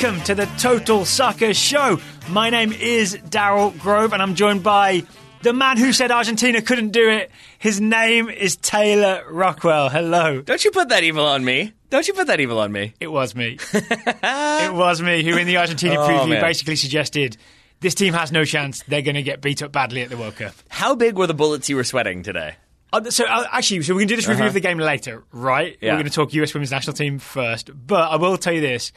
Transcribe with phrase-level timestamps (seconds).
[0.00, 1.98] welcome to the Total Soccer Show.
[2.28, 5.02] My name is Daryl Grove, and I'm joined by
[5.42, 7.32] the man who said Argentina couldn't do it.
[7.58, 9.88] His name is Taylor Rockwell.
[9.88, 10.40] Hello.
[10.40, 11.72] Don't you put that evil on me.
[11.90, 12.94] Don't you put that evil on me.
[13.00, 13.58] It was me.
[13.74, 16.42] it was me who, in the Argentina Oh, preview, man.
[16.42, 17.36] basically suggested
[17.80, 18.84] this team has no chance.
[18.86, 20.54] They're going to get beat up badly at the World Cup.
[20.68, 22.54] How big were the bullets you were sweating today?
[22.92, 25.24] Uh, so uh, actually, so we're going to do this review of the game later,
[25.32, 25.72] right?
[25.72, 25.78] Uh-huh.
[25.80, 25.92] Yeah.
[25.94, 28.92] We're going to talk US Women's National Team first, but I will tell you this: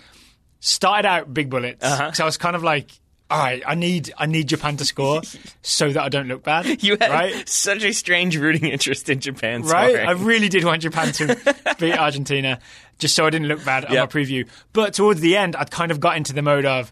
[0.62, 2.14] started out big bullets, Uh-huh.
[2.14, 2.90] so I was kind of like,
[3.30, 5.22] all right, I need I need Japan to score
[5.62, 7.50] so that I don't look bad, You had right?
[7.50, 10.08] such a strange rooting interest in Japan Right, scoring.
[10.08, 12.60] I really did want Japan to beat Argentina,
[13.00, 14.14] just so I didn't look bad on Yep.
[14.14, 14.48] my preview.
[14.74, 16.92] But towards the end, I'd kind of got into the mode of,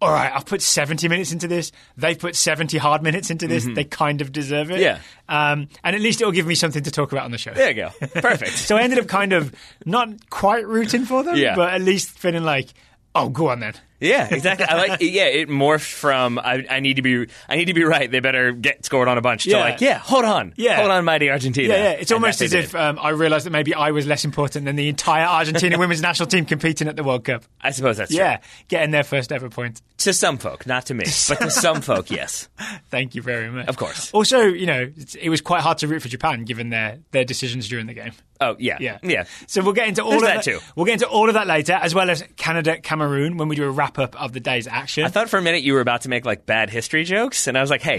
[0.00, 1.72] all right, I've put 70 minutes into this.
[1.96, 3.66] They've put 70 hard minutes into this.
[3.66, 4.74] They kind of deserve it.
[4.80, 4.82] Mm-hmm.
[4.82, 5.50] Yeah.
[5.52, 7.52] Um, and at least it'll give me something to talk about on the show.
[7.54, 7.90] there you go.
[8.20, 8.52] Perfect.
[8.56, 9.54] So I ended up kind of
[9.86, 11.54] not quite rooting for them, Yeah.
[11.54, 12.68] but at least feeling like,
[13.16, 13.74] oh, go on then.
[14.00, 14.66] Yeah, exactly.
[14.66, 15.00] I like.
[15.00, 18.10] Yeah, it morphed from I, I need to be I need to be right.
[18.10, 19.46] They better get scored on a bunch.
[19.46, 19.58] Yeah.
[19.58, 20.76] To like, yeah, hold on, Yeah.
[20.76, 21.68] hold on, mighty Argentina.
[21.72, 21.90] Yeah, yeah.
[21.92, 24.76] It's And almost as if um, I realised that maybe I was less important than
[24.76, 27.44] the entire Argentina women's national team competing at the World Cup.
[27.60, 28.46] I suppose that's Yeah, true.
[28.68, 29.80] getting their first ever point.
[29.98, 32.48] To some folk, not to me, but to some folk, yes.
[32.90, 33.66] Thank you very much.
[33.68, 34.12] Of course.
[34.12, 37.66] Also, you know, it was quite hard to root for Japan given their, their decisions
[37.68, 38.12] during the game.
[38.38, 39.24] Oh yeah, Yeah, yeah.
[39.46, 40.58] So we'll get into all There's of that that too.
[40.76, 43.64] We'll get into all of that later, as well as Canada, Cameroon, when we do
[43.64, 45.04] a wrap up of the day's action.
[45.04, 47.56] I thought for a minute you were about to make like bad history jokes, and
[47.56, 47.98] I was like, "Hey,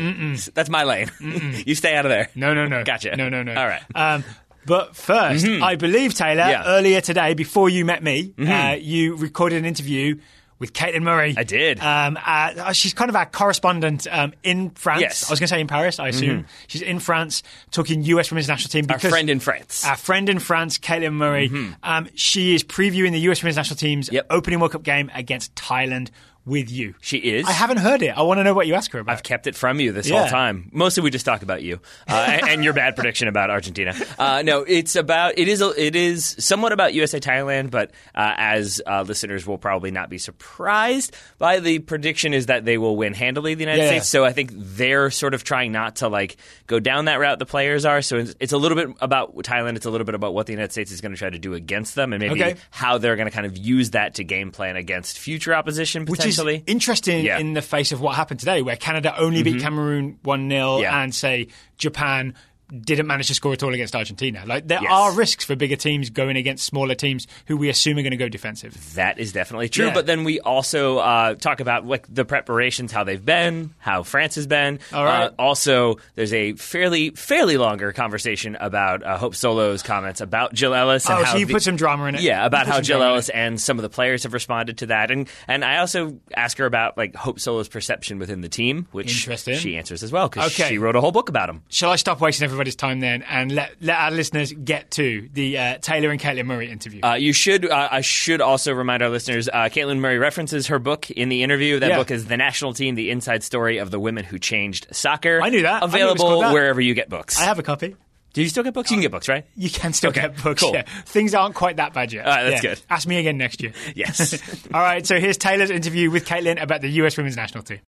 [0.53, 1.09] that's my lane.
[1.65, 2.83] you stay out of there." No, no, no.
[2.83, 3.15] Gotcha.
[3.15, 3.53] No, no, no.
[3.55, 3.81] All right.
[3.95, 4.23] Um,
[4.65, 6.63] but 1st I believe, Taylor, Yeah.
[6.65, 10.17] earlier today, before you met me, uh, you recorded an interview
[10.59, 11.35] with Caitlin Murray.
[11.37, 11.79] I did.
[11.79, 15.01] Um, uh, she's kind of our correspondent um, in France.
[15.01, 15.23] Yes.
[15.23, 15.31] Mm-hmm.
[15.31, 16.45] I was going to say in Paris, I assume.
[16.67, 18.85] She's in France talking US Women's National Team.
[18.89, 19.85] Our friend in France.
[19.85, 21.51] our friend in France, Caitlin Murray.
[21.83, 24.27] Um, she is previewing the US Women's National Team's Yep.
[24.29, 26.09] opening World Cup game against Thailand
[26.47, 26.95] with you.
[27.01, 27.45] She is.
[27.45, 28.17] I haven't heard it.
[28.17, 29.11] I want to know what you ask her about.
[29.11, 30.21] I've kept it from you this Yeah.
[30.21, 30.69] whole time.
[30.73, 33.93] Mostly, we just talk about you uh, and, your bad prediction about Argentina.
[34.17, 38.81] Uh, no, it's about it is it is somewhat about USA Thailand, but uh, as
[38.87, 43.13] uh, listeners will probably not be surprised by the prediction is that they will win
[43.13, 43.87] handily the United Yeah.
[43.89, 44.07] States.
[44.07, 47.37] So I think they're sort of trying not to like go down that route.
[47.39, 49.75] The players are so it's, it's a little bit about Thailand.
[49.75, 51.53] It's a little bit about what the United States is going to try to do
[51.53, 52.55] against them, and maybe Okay.
[52.71, 56.25] how they're going to kind of use that to game plan against future opposition Which
[56.25, 56.36] is
[56.67, 57.33] interesting Yeah.
[57.37, 57.47] Mm-hmm.
[57.47, 61.01] in the face of what happened today, where Canada only beat Cameroon 1 0 Yeah.
[61.01, 62.35] and, say, Japan
[62.81, 64.43] didn't manage to score at all against Argentina.
[64.45, 64.91] Like, there Yes.
[64.91, 68.17] are risks for bigger teams going against smaller teams who we assume are going to
[68.17, 68.93] go defensive.
[68.95, 69.87] That is definitely true.
[69.87, 69.93] Yeah.
[69.93, 74.35] But then we also uh, talk about like the preparations, how they've been, how France
[74.35, 74.79] has been.
[74.93, 75.25] All right.
[75.27, 80.73] Uh, also, there's a fairly fairly longer conversation about uh, Hope Solo's comments about Jill
[80.73, 81.07] Ellis.
[81.09, 82.21] And Oh, how so you the- put some drama in it.
[82.21, 85.27] Yeah, about how Jill Ellis and some of the players have responded to that, and
[85.47, 89.77] and I also ask her about like Hope Solo's perception within the team, which she
[89.77, 90.69] answers as well because Okay.
[90.69, 91.63] she wrote a whole book about him.
[91.69, 95.57] Shall I stop wasting everybody's time then and let, let our listeners get to the
[95.57, 97.01] uh, Taylor and Caitlin Murray interview?
[97.03, 97.69] Uh, you should.
[97.69, 99.47] Uh, I should also remind our listeners.
[99.47, 101.79] Uh, Caitlin Murray references her book in the interview.
[101.79, 101.97] That Yeah.
[101.97, 105.49] book is "The National Team: The Inside Story of the Women Who Changed Soccer." I
[105.49, 105.83] knew that.
[105.83, 106.53] I knew Available that.
[106.53, 107.39] wherever you get books.
[107.39, 107.95] I have a copy.
[108.33, 108.91] Do you still get books?
[108.91, 109.45] You can get books, right?
[109.55, 110.61] You can still Okay, get books.
[110.61, 110.73] cool.
[110.73, 110.83] Yeah.
[111.05, 112.25] Things aren't quite that bad yet.
[112.25, 112.69] All right, that's Yeah.
[112.71, 112.81] good.
[112.89, 113.73] Ask me again next year.
[113.95, 114.39] Yes.
[114.73, 117.79] All right, so here's Taylor's interview with Caitlin about the US Women's National Team.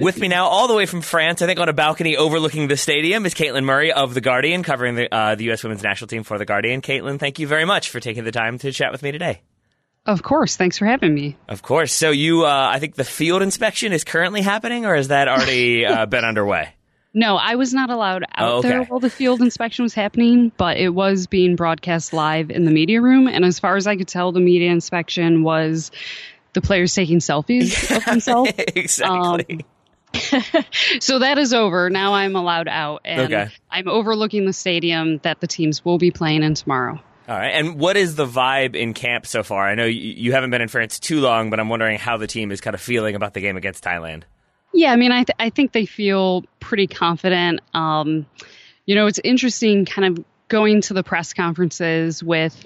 [0.00, 2.76] With me now, all the way from France, I think on a balcony overlooking the
[2.76, 5.62] stadium, is Caitlin Murray of The Guardian, covering the, uh, the U.S.
[5.62, 6.80] women's national team for The Guardian.
[6.82, 9.42] Caitlin, thank you very much for taking the time to chat with me today.
[10.06, 10.56] Of course.
[10.56, 11.36] Thanks for having me.
[11.48, 11.92] Of course.
[11.92, 15.84] So you, uh, I think the field inspection is currently happening, or has that already
[15.84, 16.70] uh, been underway?
[17.12, 18.68] No, I was not allowed out Oh, okay.
[18.68, 22.70] there while the field inspection was happening, but it was being broadcast live in the
[22.70, 23.26] media room.
[23.28, 25.90] And as far as I could tell, the media inspection was
[26.52, 28.52] the players taking selfies of themselves.
[28.58, 29.64] exactly.
[31.00, 31.90] so that is over.
[31.90, 33.02] Now I'm allowed out.
[33.04, 33.48] And Okay.
[33.70, 37.00] I'm overlooking the stadium that the teams will be playing in tomorrow.
[37.28, 37.50] All right.
[37.50, 39.66] And what is the vibe in camp so far?
[39.66, 42.26] I know you, you haven't been in France too long, but I'm wondering how the
[42.26, 44.24] team is kind of feeling about the game against Thailand.
[44.72, 47.60] Yeah, I mean, I, th- I think they feel pretty confident.
[47.74, 48.26] Um,
[48.86, 52.56] you know, it's interesting kind of going to the press conferences with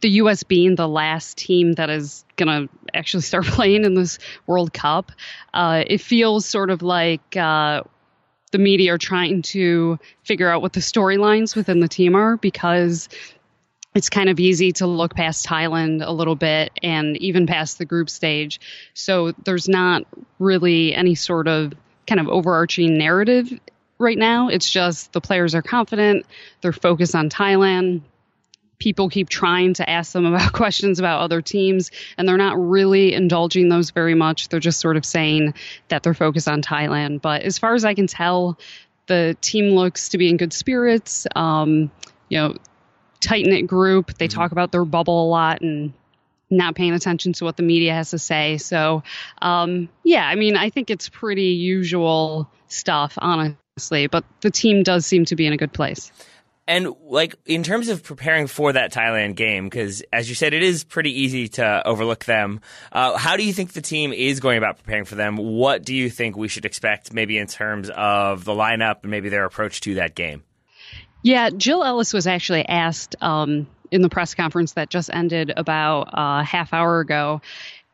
[0.00, 0.42] the U.S.
[0.42, 5.12] being the last team that is going to actually start playing in this World Cup.
[5.52, 7.82] Uh, it feels sort of like uh,
[8.52, 13.08] the media are trying to figure out what the storylines within the team are because
[13.94, 17.84] it's kind of easy to look past Thailand a little bit and even past the
[17.84, 18.60] group stage.
[18.94, 20.04] So there's not
[20.38, 21.72] really any sort of
[22.06, 23.52] kind of overarching narrative
[23.98, 24.48] right now.
[24.48, 26.26] It's just the players are confident,
[26.60, 28.02] they're focused on Thailand.
[28.78, 33.12] People keep trying to ask them about questions about other teams, and they're not really
[33.14, 34.48] indulging those very much.
[34.48, 35.54] They're just sort of saying
[35.88, 37.22] that they're focused on Thailand.
[37.22, 38.58] But as far as I can tell,
[39.06, 41.26] the team looks to be in good spirits.
[41.34, 41.90] Um,
[42.28, 42.54] you know,
[43.20, 44.16] tight knit group.
[44.18, 44.38] They mm-hmm.
[44.38, 45.92] talk about their bubble a lot and
[46.50, 48.56] not paying attention to what the media has to say.
[48.58, 49.02] So,
[49.42, 55.04] um, yeah, I mean, I think it's pretty usual stuff, honestly, but the team does
[55.04, 56.10] seem to be in a good place.
[56.68, 60.62] And like in terms of preparing for that Thailand game, because as you said, it
[60.62, 62.60] is pretty easy to overlook them.
[62.92, 65.38] Uh, how do you think the team is going about preparing for them?
[65.38, 69.30] What do you think we should expect, maybe in terms of the lineup and maybe
[69.30, 70.44] their approach to that game?
[71.22, 76.10] Yeah, Jill Ellis was actually asked um, in the press conference that just ended about
[76.12, 77.40] a half hour ago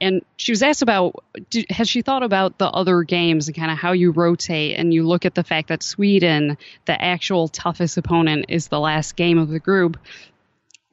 [0.04, 1.24] and she was asked about
[1.70, 5.02] has she thought about the other games and kind of how you rotate and you
[5.02, 9.48] look at the fact that Sweden, the actual toughest opponent, is the last game of
[9.48, 9.96] the group.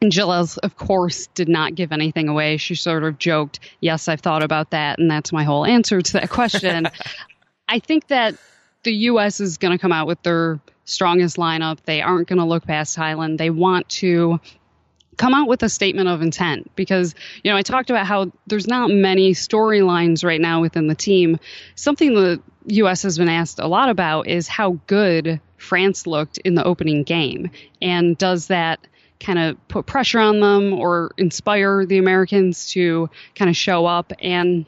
[0.01, 2.55] And Jill, of course, did not give anything away.
[2.55, 4.97] She sort of joked, Yes, I've thought about that.
[4.97, 6.87] And that's my whole answer to that question.
[7.67, 8.35] I think that
[8.83, 9.41] the U.S.
[9.41, 11.79] is going to come out with their strongest lineup.
[11.83, 13.37] They aren't going to look past Thailand.
[13.37, 14.39] They want to
[15.21, 17.13] come out with a statement of intent because
[17.43, 21.37] you know I talked about how there's not many storylines right now within the team.
[21.75, 26.55] Something the US has been asked a lot about is how good France looked in
[26.55, 28.79] the opening game and does that
[29.19, 34.11] kind of put pressure on them or inspire the Americans to kind of show up
[34.23, 34.65] and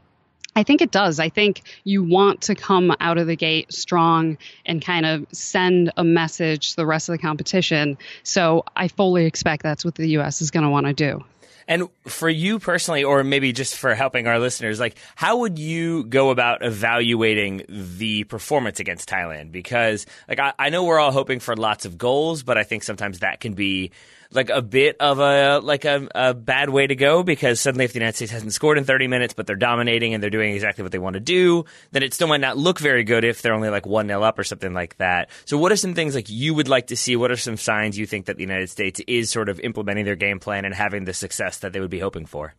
[0.56, 1.20] I think it does.
[1.20, 5.92] I think you want to come out of the gate strong and kind of send
[5.98, 7.98] a message to the rest of the competition.
[8.24, 10.42] So I fully expect that's what the U.S.
[10.42, 11.24] is going to want to do.
[11.68, 16.04] And for you personally, or maybe just for helping our listeners, like how would you
[16.04, 19.52] go about evaluating the performance against Thailand?
[19.52, 22.84] Because like I, I know we're all hoping for lots of goals, but I think
[22.84, 23.92] sometimes that can be
[24.36, 27.94] like a bit of a like a, a bad way to go because suddenly if
[27.94, 30.82] the United States hasn't scored in 30 minutes but they're dominating and they're doing exactly
[30.84, 33.54] what they want to do, then it still might not look very good if they're
[33.54, 35.30] only like 1 0 up or something like that.
[35.46, 37.16] So what are some things like you would like to see?
[37.16, 40.16] What are some signs you think that the United States is sort of implementing their
[40.16, 42.54] game plan and having the success that they would be hoping for?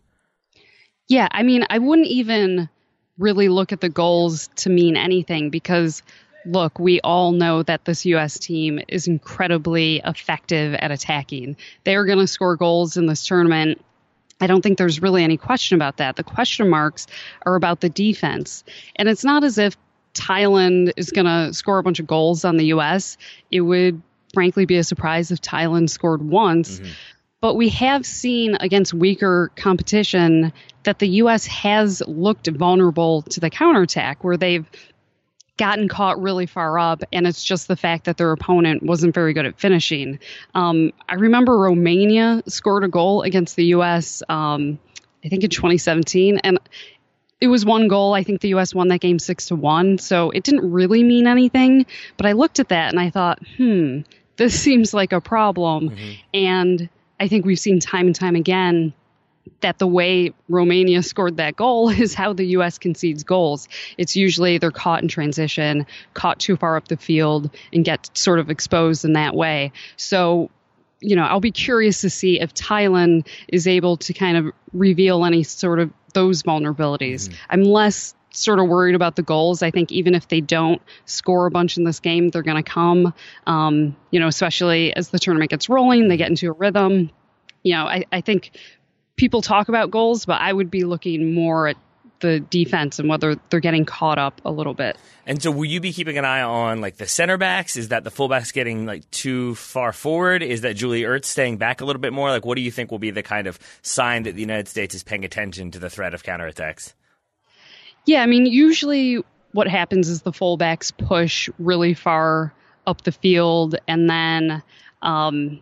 [1.08, 2.68] Yeah, I mean, I wouldn't even
[3.18, 6.02] really look at the goals to mean anything because
[6.46, 8.38] look, we all know that this U.S.
[8.38, 11.56] team is incredibly effective at attacking.
[11.84, 13.84] They're going to score goals in this tournament.
[14.40, 16.16] I don't think there's really any question about that.
[16.16, 17.06] The question marks
[17.46, 18.64] are about the defense.
[18.96, 19.76] And it's not as if
[20.14, 23.16] Thailand is going to score a bunch of goals on the U.S.
[23.50, 24.02] It would
[24.32, 26.78] frankly be a surprise if Thailand scored once.
[26.78, 26.90] Mm-hmm.
[27.40, 30.52] But we have seen against weaker competition
[30.84, 31.46] that the U.S.
[31.46, 34.66] has looked vulnerable to the counterattack, where they've
[35.56, 39.32] gotten caught really far up, and it's just the fact that their opponent wasn't very
[39.32, 40.18] good at finishing.
[40.54, 44.22] Um, I remember Romania scored a goal against the U.S.
[44.28, 44.78] Um,
[45.24, 46.58] I think in 2017, and
[47.40, 48.14] it was one goal.
[48.14, 48.74] I think the U.S.
[48.74, 51.86] won that game six to one, so it didn't really mean anything.
[52.16, 54.00] But I looked at that and I thought, hmm,
[54.36, 56.12] this seems like a problem, mm-hmm.
[56.32, 56.88] and
[57.20, 58.92] I think we've seen time and time again
[59.60, 62.78] that the way Romania scored that goal is how the U.S.
[62.78, 63.68] concedes goals.
[63.98, 68.38] It's usually they're caught in transition, caught too far up the field, and get sort
[68.38, 69.72] of exposed in that way.
[69.96, 70.50] So,
[71.00, 75.24] you know, I'll be curious to see if Thailand is able to kind of reveal
[75.24, 77.28] any sort of those vulnerabilities.
[77.28, 77.34] Mm-hmm.
[77.50, 79.62] I'm less sort of worried about the goals.
[79.62, 82.68] I think even if they don't score a bunch in this game, they're going to
[82.68, 83.14] come.
[83.46, 87.10] Um, you know, especially as the tournament gets rolling, they get into a rhythm.
[87.62, 88.50] You know, I, I think
[89.16, 91.76] people talk about goals, but I would be looking more at
[92.20, 94.96] the defense and whether they're getting caught up a little bit.
[95.26, 97.76] And so, will you be keeping an eye on like the center backs?
[97.76, 100.42] Is that the fullbacks getting like too far forward?
[100.42, 102.30] Is that Julie Ertz staying back a little bit more?
[102.30, 104.94] Like, what do you think will be the kind of sign that the United States
[104.94, 106.94] is paying attention to the threat of counterattacks?
[108.06, 112.52] Yeah, I mean, usually what happens is the fullbacks push really far
[112.86, 114.62] up the field, and then
[115.02, 115.60] um,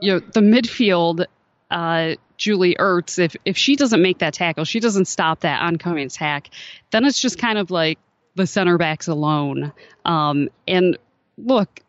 [0.00, 1.26] you know the midfield.
[1.70, 6.06] Uh, Julie Ertz, if if she doesn't make that tackle, she doesn't stop that oncoming
[6.06, 6.50] attack,
[6.90, 7.98] then it's just kind of like
[8.34, 9.72] the center backs alone.
[10.04, 10.98] Um, and
[11.36, 11.80] look,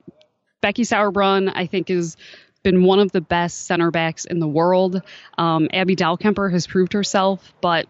[0.62, 2.18] Becky Sauerbrunn, I think, has
[2.64, 5.02] been one of the best center backs in the world.
[5.38, 7.88] Um, Abby Dahlkemper has proved herself, but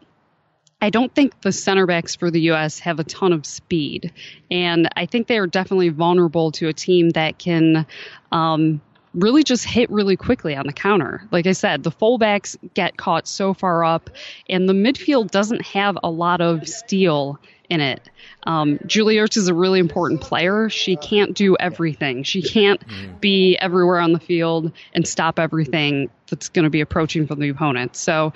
[0.82, 2.80] I don't think the center backs for the U.S.
[2.80, 4.14] have a ton of speed.
[4.50, 7.86] And I think they are definitely vulnerable to a team that can
[8.32, 8.82] um,
[9.14, 11.28] really just hit really quickly on the counter.
[11.32, 14.10] Like I said, the fullbacks get caught so far up,
[14.50, 17.40] and the midfield doesn't have a lot of steel
[17.70, 18.10] in it.
[18.44, 20.70] Um, Julie Ertz is a really important player.
[20.70, 22.24] She can't do everything.
[22.24, 23.20] She can't mm.
[23.22, 27.50] be everywhere on the field and stop everything that's going to be approaching from the
[27.50, 27.96] opponent.
[27.96, 28.34] So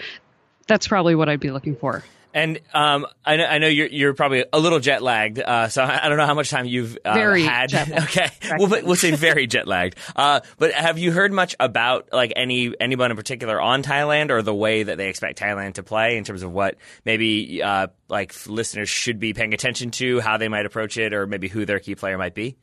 [0.67, 2.03] that's probably what I'd be looking for.
[2.35, 5.81] And um, I, know, I know you're, you're probably a little jet lagged, uh, so
[5.81, 7.73] I don't know how much time you've uh, very had.
[8.03, 8.27] okay,
[8.59, 9.97] we'll, we'll say very jet lagged.
[10.17, 14.41] Uh, but have you heard much about like any anyone in particular on Thailand or
[14.41, 16.75] the way that they expect Thailand to play in terms of what
[17.05, 21.27] maybe uh, like listeners should be paying attention to, how they might approach it, or
[21.27, 22.57] maybe who their key player might be?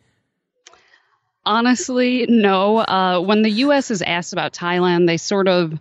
[1.47, 2.77] Honestly, no.
[2.77, 3.91] Uh, when the U.S.
[3.91, 5.81] is asked about Thailand, they sort of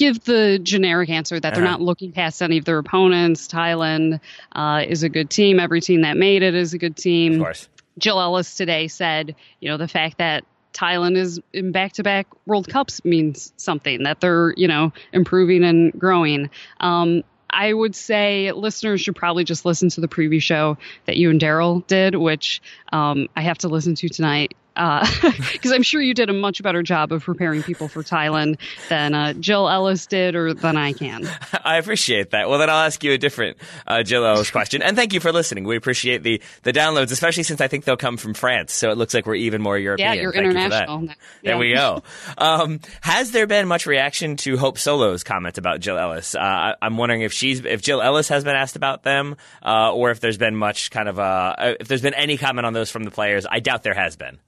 [0.00, 1.72] give the generic answer that they're uh-huh.
[1.72, 3.46] not looking past any of their opponents.
[3.46, 4.18] Thailand
[4.52, 5.60] uh, is a good team.
[5.60, 7.34] Every team that made it is a good team.
[7.34, 7.68] Of course.
[7.98, 13.04] Jill Ellis today said, you know, the fact that Thailand is in back-to-back World Cups
[13.04, 16.48] means something that they're, you know, improving and growing.
[16.78, 21.28] Um, I would say listeners should probably just listen to the preview show that you
[21.28, 26.00] and Daryl did, which um, I have to listen to tonight because uh, I'm sure
[26.00, 28.58] you did a much better job of preparing people for Thailand
[28.88, 31.28] than uh, Jill Ellis did or than I can.
[31.64, 32.48] I appreciate that.
[32.48, 34.80] Well, then I'll ask you a different uh, Jill Ellis question.
[34.80, 35.64] And thank you for listening.
[35.64, 38.72] We appreciate the, the downloads, especially since I think they'll come from France.
[38.72, 40.14] So it looks like we're even more European.
[40.14, 41.02] Yeah, you're thank international.
[41.02, 41.14] You yeah.
[41.42, 42.02] There we go.
[42.38, 46.34] Um, has there been much reaction to Hope Solo's comments about Jill Ellis?
[46.34, 49.92] Uh, I, am wondering if she's if Jill Ellis has been asked about them, uh,
[49.92, 52.90] or if there's been much kind of uh, if there's been any comment on those
[52.90, 53.46] from the players.
[53.50, 54.38] I doubt there has been.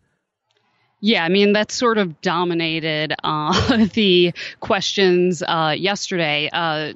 [1.04, 6.48] Yeah, I mean, that sort of dominated uh, the questions uh, yesterday.
[6.50, 6.94] Uh,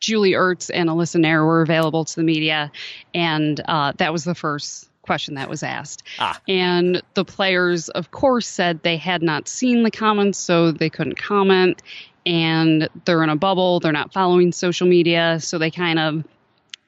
[0.00, 2.70] Julie Ertz and Alyssa Naeher were available to the media,
[3.14, 6.02] and uh, that was the first question that was asked.
[6.18, 6.38] Ah.
[6.48, 11.16] And the players, of course, said they had not seen the comments, so they couldn't
[11.16, 11.80] comment.
[12.26, 16.24] And they're in a bubble, they're not following social media, so they kind of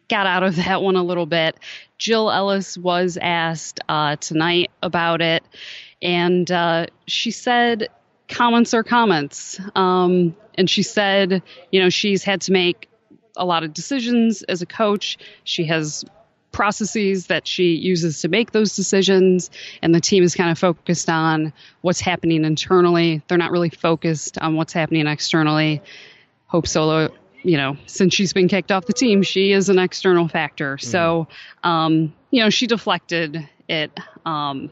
[0.08, 1.56] got out of that one a little bit.
[1.98, 5.44] Jill Ellis was asked uh, tonight about it
[6.06, 7.88] and uh, she said
[8.28, 9.60] comments are comments.
[9.74, 12.88] Um, and she said, you know, she's had to make
[13.36, 15.18] a lot of decisions as a coach.
[15.42, 16.04] She has
[16.52, 19.50] processes that she uses to make those decisions,
[19.82, 23.20] and the team is kind of focused on what's happening internally.
[23.26, 25.82] They're not really focused on what's happening externally.
[26.46, 27.10] Hope Solo,
[27.42, 30.76] you know, since she's been kicked off the team, she is an external factor.
[30.76, 30.86] Mm-hmm.
[30.86, 31.26] So,
[31.64, 33.90] um, you know, she deflected it.
[34.24, 34.70] Um,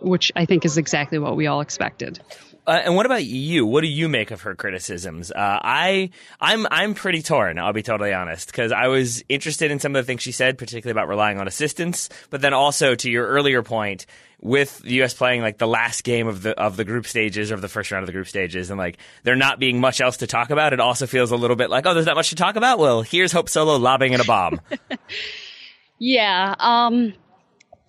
[0.00, 2.20] which I think is exactly what we all expected.
[2.66, 3.64] Uh, and what about you?
[3.64, 5.32] What do you make of her criticisms?
[5.32, 7.58] Uh, I I'm I'm pretty torn.
[7.58, 10.58] I'll be totally honest because I was interested in some of the things she said,
[10.58, 14.06] particularly about relying on assistance, but then also to your earlier point
[14.40, 15.14] with the U.S.
[15.14, 17.90] playing like the last game of the of the group stages or of the first
[17.90, 20.72] round of the group stages, and like there not being much else to talk about,
[20.72, 22.78] it also feels a little bit like oh, there's not much to talk about.
[22.78, 24.60] Well, here's Hope Solo lobbing in a bomb.
[25.98, 26.54] yeah.
[26.58, 27.14] Um,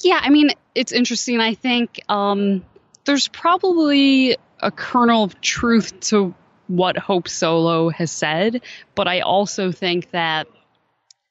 [0.03, 1.39] yeah, I mean, it's interesting.
[1.39, 2.65] I think um,
[3.05, 6.33] there's probably a kernel of truth to
[6.67, 8.61] what Hope Solo has said,
[8.95, 10.47] but I also think that,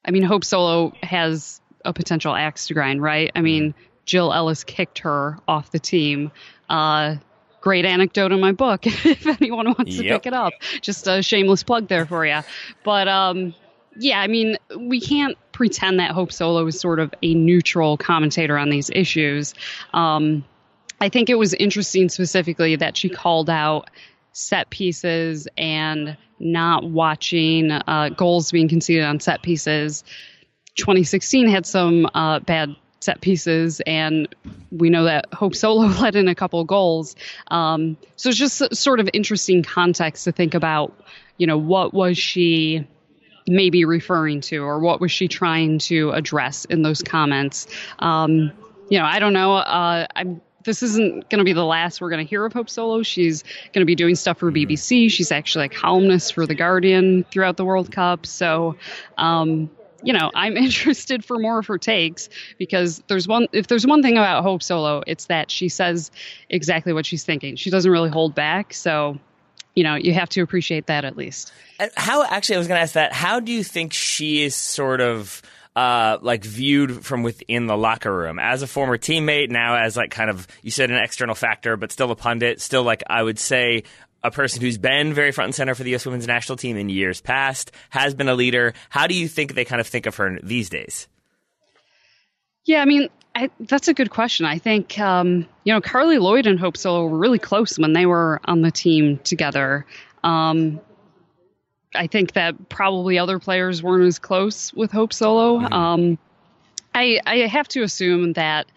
[0.05, 3.31] I mean, Hope Solo has a potential axe to grind, right?
[3.35, 3.73] I mean,
[4.05, 6.31] Jill Ellis kicked her off the team.
[6.69, 7.15] Uh,
[7.61, 10.03] great anecdote in my book if anyone wants yep.
[10.03, 10.53] to pick it up.
[10.81, 12.41] Just a shameless plug there for you.
[12.83, 13.53] But um,
[13.97, 18.57] yeah, I mean, we can't pretend that Hope Solo is sort of a neutral commentator
[18.57, 19.53] on these issues.
[19.93, 20.45] Um,
[21.01, 23.89] I think it was interesting specifically that she called out
[24.33, 30.03] set pieces and not watching uh, goals being conceded on set pieces.
[30.75, 34.33] 2016 had some uh, bad set pieces, and
[34.71, 37.15] we know that Hope Solo let in a couple goals.
[37.49, 40.93] Um, so it's just sort of interesting context to think about.
[41.37, 42.87] You know, what was she
[43.47, 47.67] maybe referring to, or what was she trying to address in those comments?
[47.99, 48.51] Um,
[48.89, 49.55] you know, I don't know.
[49.55, 52.69] Uh, I'm this isn't going to be the last we're going to hear of Hope
[52.69, 53.03] Solo.
[53.03, 53.43] She's
[53.73, 54.71] going to be doing stuff for mm-hmm.
[54.71, 55.11] BBC.
[55.11, 58.25] She's actually a columnist for The Guardian throughout the World Cup.
[58.25, 58.75] So,
[59.17, 59.69] um,
[60.03, 64.01] you know, I'm interested for more of her takes because there's one, if there's one
[64.01, 66.11] thing about Hope Solo, it's that she says
[66.49, 67.55] exactly what she's thinking.
[67.55, 68.73] She doesn't really hold back.
[68.73, 69.19] So,
[69.75, 71.53] you know, you have to appreciate that at least.
[71.95, 73.13] How actually, I was going to ask that.
[73.13, 75.41] How do you think she is sort of
[75.75, 80.11] uh, like viewed from within the locker room as a former teammate, now as like
[80.11, 83.39] kind of you said an external factor, but still a pundit, still like I would
[83.39, 83.83] say
[84.23, 86.05] a person who's been very front and center for the U.S.
[86.05, 88.73] Women's National Team in years past, has been a leader.
[88.89, 91.07] How do you think they kind of think of her these days?
[92.65, 94.45] Yeah, I mean, I, that's a good question.
[94.45, 98.05] I think um, you know Carli Lloyd and Hope Solo were really close when they
[98.05, 99.85] were on the team together.
[100.23, 100.81] Um,
[101.95, 105.59] I think that probably other players weren't as close with Hope Solo.
[105.59, 105.73] Mm-hmm.
[105.73, 106.17] Um,
[106.93, 108.67] I, I have to assume that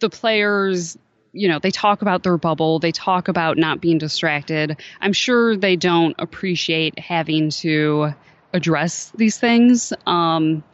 [0.00, 0.98] the players
[1.32, 4.80] you know, they talk about their bubble, they talk about not being distracted.
[5.02, 8.14] I'm sure they don't appreciate having to
[8.54, 9.92] address these things.
[10.06, 10.64] Um,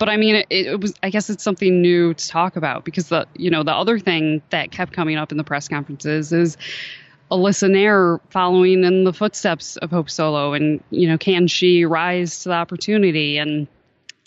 [0.00, 0.94] but I mean, it, it, was.
[1.02, 4.40] I guess it's something new to talk about because the you know the other thing
[4.48, 6.56] that kept coming up in the press conferences is
[7.30, 12.40] Alyssa Naeher following in the footsteps of Hope Solo, and you know, can she rise
[12.40, 13.36] to the opportunity?
[13.36, 13.68] And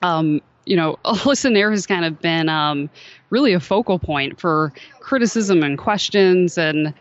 [0.04, 2.92] um, you know, Alyssa Naeher has kind of been um,
[3.32, 6.94] really a focal point for criticism and questions, and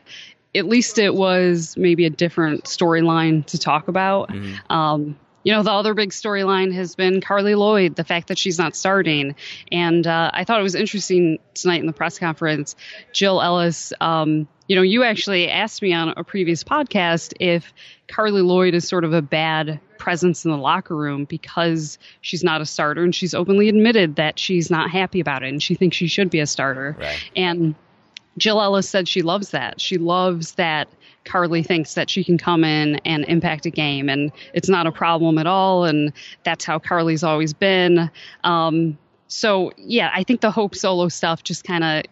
[0.55, 4.31] at least it was maybe a different storyline to talk about.
[4.31, 4.73] Mm-hmm.
[4.73, 8.58] Um, you know, the other big storyline has been Carli Lloyd, the fact that she's
[8.58, 9.34] not starting.
[9.70, 12.76] And uh, I thought it was interesting tonight in the press conference.
[13.12, 17.72] Jill Ellis, um, you know, you actually asked me on a previous podcast if
[18.08, 22.61] Carli Lloyd is sort of a bad presence in the locker room because she's not
[22.61, 23.02] a starter.
[23.02, 26.30] And she's openly admitted that she's not happy about it and she thinks she should
[26.30, 26.96] be a starter.
[26.99, 27.30] Right.
[27.37, 27.75] And
[28.38, 29.80] Jill Ellis said she loves that.
[29.80, 30.88] She loves that
[31.25, 34.93] Carli thinks that she can come in and impact a game, and it's not a
[34.93, 35.85] problem at all.
[35.85, 36.12] And
[36.45, 38.11] that's how Carli's always been.
[38.45, 38.99] Um,
[39.29, 42.02] so yeah, I think the Hope Solo stuff just kind of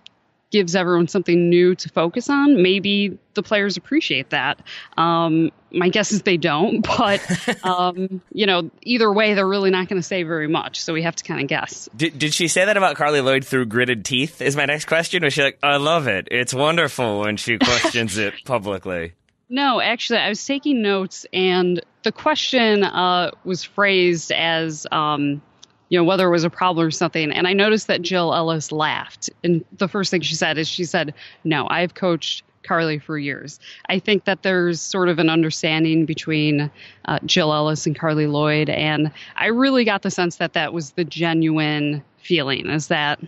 [0.51, 2.63] gives everyone something new to focus on.
[2.63, 4.61] Maybe the players appreciate that.
[4.97, 9.89] Um, my guess is they don't, but um, you know, either way, they're really not
[9.89, 10.83] going to say very much.
[10.83, 11.89] So we have to kind of guess.
[11.97, 14.43] Did, did she say that about Carli Lloyd through gritted teeth?
[14.43, 15.23] Is my next question.
[15.23, 16.29] Was she like, "I love it.
[16.31, 19.15] It's wonderful" when she questions it publicly?
[19.49, 24.87] No, actually, I was taking notes, and the question uh, was phrased as.
[24.91, 25.43] Um,
[25.91, 27.31] you know, whether it was a problem or something.
[27.31, 29.29] And I noticed that Jill Ellis laughed.
[29.45, 31.13] And the first thing she said is she said,
[31.45, 33.59] No, I've coached carli for years.
[33.89, 36.71] I think that there's sort of an understanding between
[37.05, 38.71] uh, Jill Ellis and carli Lloyd.
[38.71, 43.19] And I really got the sense that that was the genuine feeling is that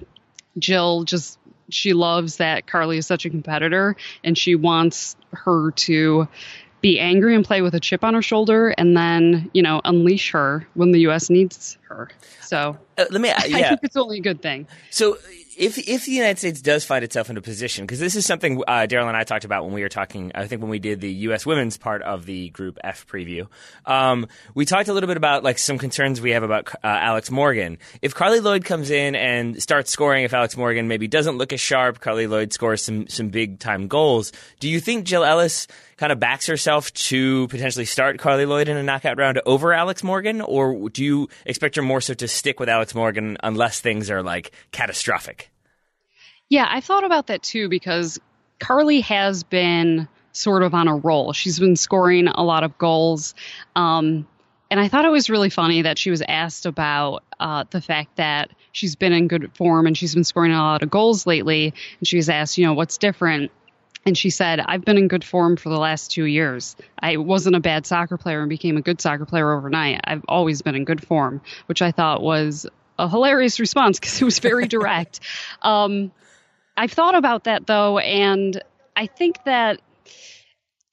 [0.58, 1.38] Jill just
[1.70, 6.28] she loves that carli is such a competitor and she wants her to
[6.82, 10.32] be angry and play with a chip on her shoulder and then, you know, unleash
[10.32, 12.10] her when the US needs her.
[12.42, 13.36] So uh, let me yeah.
[13.38, 14.66] I think it's only a good thing.
[14.90, 15.16] So
[15.56, 18.62] if if the United States does find itself in a position, because this is something
[18.66, 21.00] uh, Daryl and I talked about when we were talking, I think when we did
[21.00, 21.46] the U.S.
[21.46, 23.46] women's part of the Group F preview,
[23.86, 27.30] um, we talked a little bit about like some concerns we have about uh, Alex
[27.30, 27.78] Morgan.
[28.00, 31.60] If Carli Lloyd comes in and starts scoring, if Alex Morgan maybe doesn't look as
[31.60, 34.32] sharp, Carli Lloyd scores some some big time goals.
[34.60, 35.68] Do you think Jill Ellis
[36.02, 40.02] kind of backs herself to potentially start Carli Lloyd in a knockout round over Alex
[40.02, 44.10] Morgan, or do you expect her more so to stick with Alex Morgan unless things
[44.10, 45.52] are like catastrophic?
[46.48, 48.18] Yeah, I thought about that too because
[48.58, 51.32] Carli has been sort of on a roll.
[51.32, 53.36] She's been scoring a lot of goals.
[53.76, 54.26] Um,
[54.72, 58.16] and I thought it was really funny that she was asked about uh, the fact
[58.16, 61.72] that she's been in good form and she's been scoring a lot of goals lately.
[62.00, 63.52] And she was asked, you know, what's different?
[64.04, 66.76] And she said, I've been in good form for the last two years.
[66.98, 70.00] I wasn't a bad soccer player and became a good soccer player overnight.
[70.04, 72.66] I've always been in good form, which I thought was
[72.98, 75.20] a hilarious response because it was very direct.
[75.62, 76.10] Um,
[76.76, 78.60] I've thought about that though, and
[78.96, 79.80] I think that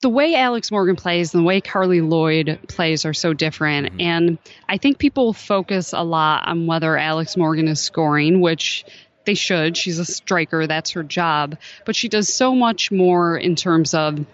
[0.02, 3.88] the way Alex Morgan plays and the way Carli Lloyd plays are so different.
[3.88, 4.02] Mm-hmm.
[4.02, 8.86] And I think people focus a lot on whether Alex Morgan is scoring, which
[9.30, 9.78] they should.
[9.78, 11.60] She's a striker, that's her job.
[11.86, 14.26] But she does so much more in terms of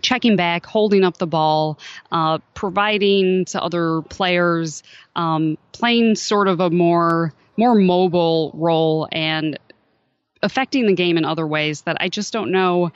[0.00, 1.78] checking back, holding up the ball,
[2.10, 4.82] uh, providing to other players,
[5.14, 9.58] um, playing sort of a more more mobile role and
[10.42, 12.92] affecting the game in other ways that I just don't know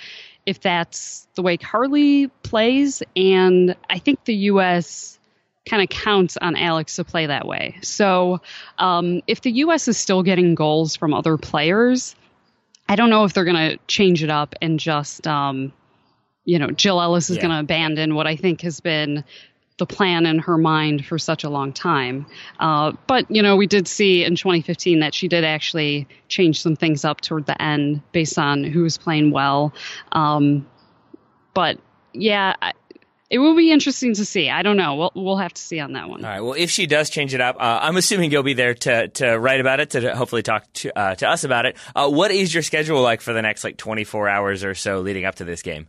[0.46, 3.02] if that's the way Carli plays.
[3.14, 5.18] And I think the U.S
[5.66, 7.77] kind of counts on Alex to play that way.
[7.83, 8.40] So
[8.79, 9.88] um, if the U.S.
[9.88, 12.14] is still getting goals from other players,
[12.88, 15.72] I don't know if they're going to change it up and just, um,
[16.44, 17.42] you know, Jill Ellis is yeah.
[17.42, 19.24] going to abandon what I think has been
[19.79, 22.27] the plan in her mind for such a long time.
[22.61, 26.77] Uh, but, you know, we did see in 2015 that she did actually change some
[26.77, 29.74] things up toward the end based on who was playing well.
[30.12, 30.66] Um,
[31.55, 31.79] but
[32.12, 32.55] yeah,
[33.31, 34.51] it will be interesting to see.
[34.51, 34.97] I don't know.
[34.97, 36.25] We'll we'll have to see on that one.
[36.25, 36.41] All right.
[36.41, 39.39] Well, if she does change it up, uh, I'm assuming you'll be there to to
[39.39, 41.77] write about it, to hopefully talk to uh, to us about it.
[41.97, 45.25] Uh, what is your schedule like for the next like 24 hours or so leading
[45.25, 45.87] up to this game?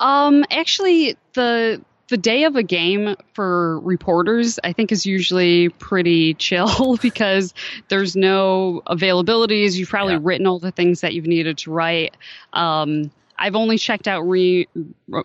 [0.00, 6.34] Um, actually, the the day of a game for reporters, I think, is usually pretty
[6.38, 7.54] chill because
[7.88, 9.74] there's no availabilities.
[9.74, 10.20] You've probably yeah.
[10.22, 12.16] written all the things that you've needed to write.
[12.52, 14.68] Um, I've only checked out re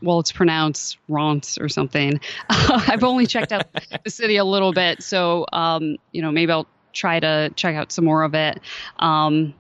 [0.02, 2.19] well, it's pronounced Rance or something.
[2.50, 3.67] I've only checked out
[4.04, 7.91] the city a little bit, so um, you know maybe I'll try to check out
[7.91, 8.60] some more of it.
[8.98, 9.54] Um,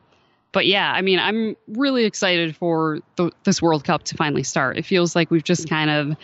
[0.51, 4.77] but yeah, I mean, I'm really excited for the, this World Cup to finally start.
[4.77, 6.17] It feels like we've just kind of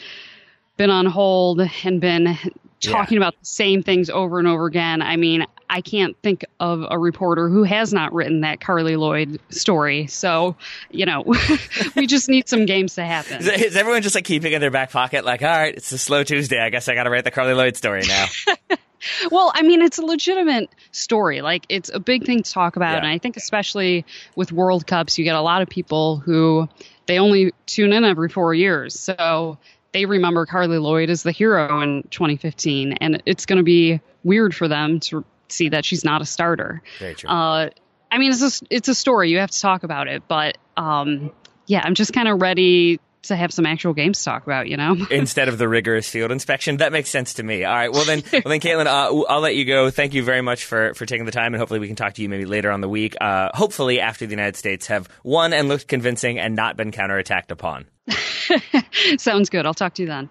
[0.77, 2.37] been on hold and been
[2.79, 3.23] talking yeah.
[3.23, 5.01] about the same things over and over again.
[5.01, 9.39] I mean, I can't think of a reporter who has not written that Carli Lloyd
[9.49, 10.07] story.
[10.07, 10.55] So,
[10.91, 11.23] you know,
[11.95, 13.37] we just need some games to happen.
[13.37, 15.97] Is, is, everyone just like keeping in their back pocket, like, all right, it's a
[15.97, 16.59] slow Tuesday.
[16.59, 18.25] I guess I got to write the Carli Lloyd story now.
[19.31, 21.41] well, I mean, it's a legitimate story.
[21.41, 22.91] Like, it's a big thing to talk about.
[22.91, 22.97] Yeah.
[22.97, 26.67] And I think, especially with World Cups, you get a lot of people who
[27.05, 28.99] they only tune in every four years.
[28.99, 29.57] So
[29.91, 32.93] they remember Carli Lloyd as the hero in 2015.
[32.93, 36.81] And it's going to be weird for them to see that she's not a starter.
[36.99, 37.29] Very true.
[37.29, 37.69] Uh,
[38.11, 39.29] I mean, it's a, it's a story.
[39.29, 40.23] You have to talk about it.
[40.27, 41.31] But um,
[41.67, 44.77] yeah, I'm just kind of ready to have some actual games to talk about, you
[44.77, 44.95] know?
[45.11, 46.77] Instead of the rigorous field inspection.
[46.77, 47.63] That makes sense to me.
[47.63, 47.91] All right.
[47.91, 49.89] Well, then, well, then Caitlin, uh, I'll let you go.
[49.89, 52.21] Thank you very much for, for taking the time, and hopefully we can talk to
[52.21, 53.15] you maybe later on the week.
[53.19, 57.49] Uh, hopefully after the United States have won and looked convincing and not been counterattacked
[57.51, 57.85] upon.
[59.17, 59.65] Sounds good.
[59.65, 60.29] I'll talk to you then.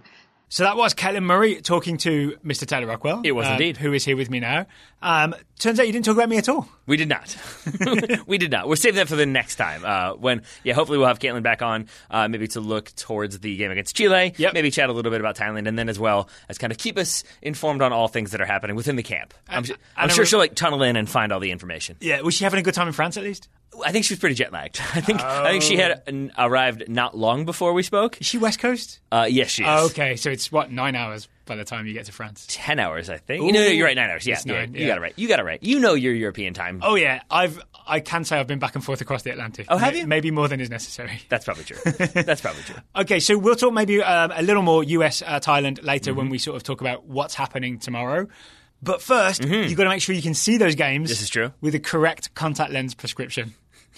[0.54, 2.64] So that was Caitlin Murray talking to Mr.
[2.64, 3.22] Taylor Rockwell.
[3.24, 3.76] It was um, indeed.
[3.76, 4.66] Who is here with me now.
[5.02, 6.68] Um, turns out you didn't talk about me at all.
[6.86, 7.36] We did not.
[8.26, 8.66] we did not.
[8.66, 9.84] We'll save that for the next time.
[9.84, 13.56] Uh, when, yeah, hopefully we'll have Caitlin back on, uh, maybe to look towards the
[13.56, 14.34] game against Chile.
[14.36, 14.54] Yep.
[14.54, 16.98] Maybe chat a little bit about Thailand, and then as well as kind of keep
[16.98, 19.34] us informed on all things that are happening within the camp.
[19.48, 19.64] I'm,
[19.96, 21.96] I'm sure she'll like tunnel in and find all the information.
[22.00, 22.20] Yeah.
[22.20, 23.48] Was she having a good time in France at least?
[23.84, 24.80] I think she was pretty jet lagged.
[24.94, 25.44] I think oh.
[25.44, 26.28] I think she had oh.
[26.38, 28.20] arrived not long before we spoke.
[28.20, 29.00] Is she West Coast?
[29.10, 29.68] Uh, yes, she is.
[29.70, 32.46] Oh, okay, so it's what nine hours by the time you get to France.
[32.48, 33.42] Ten hours, I think.
[33.42, 33.52] Ooh.
[33.52, 33.96] No, no, you're right.
[33.96, 34.26] Nine hours.
[34.26, 35.12] Yeah, nine, yeah, you got it right.
[35.16, 35.62] You got it right.
[35.62, 36.80] You know your European time.
[36.82, 39.66] Oh yeah, I've I can say I've been back and forth across the Atlantic.
[39.68, 40.06] Oh, have you?
[40.06, 41.20] Maybe more than is necessary.
[41.28, 41.78] That's probably true.
[41.84, 42.76] That's probably true.
[42.96, 46.18] okay, so we'll talk maybe um, a little more US uh, Thailand later mm-hmm.
[46.18, 48.26] when we sort of talk about what's happening tomorrow.
[48.82, 49.68] But 1st you mm-hmm.
[49.68, 51.08] you've got to make sure you can see those games.
[51.08, 51.52] This is true.
[51.60, 53.54] With the correct contact lens prescription.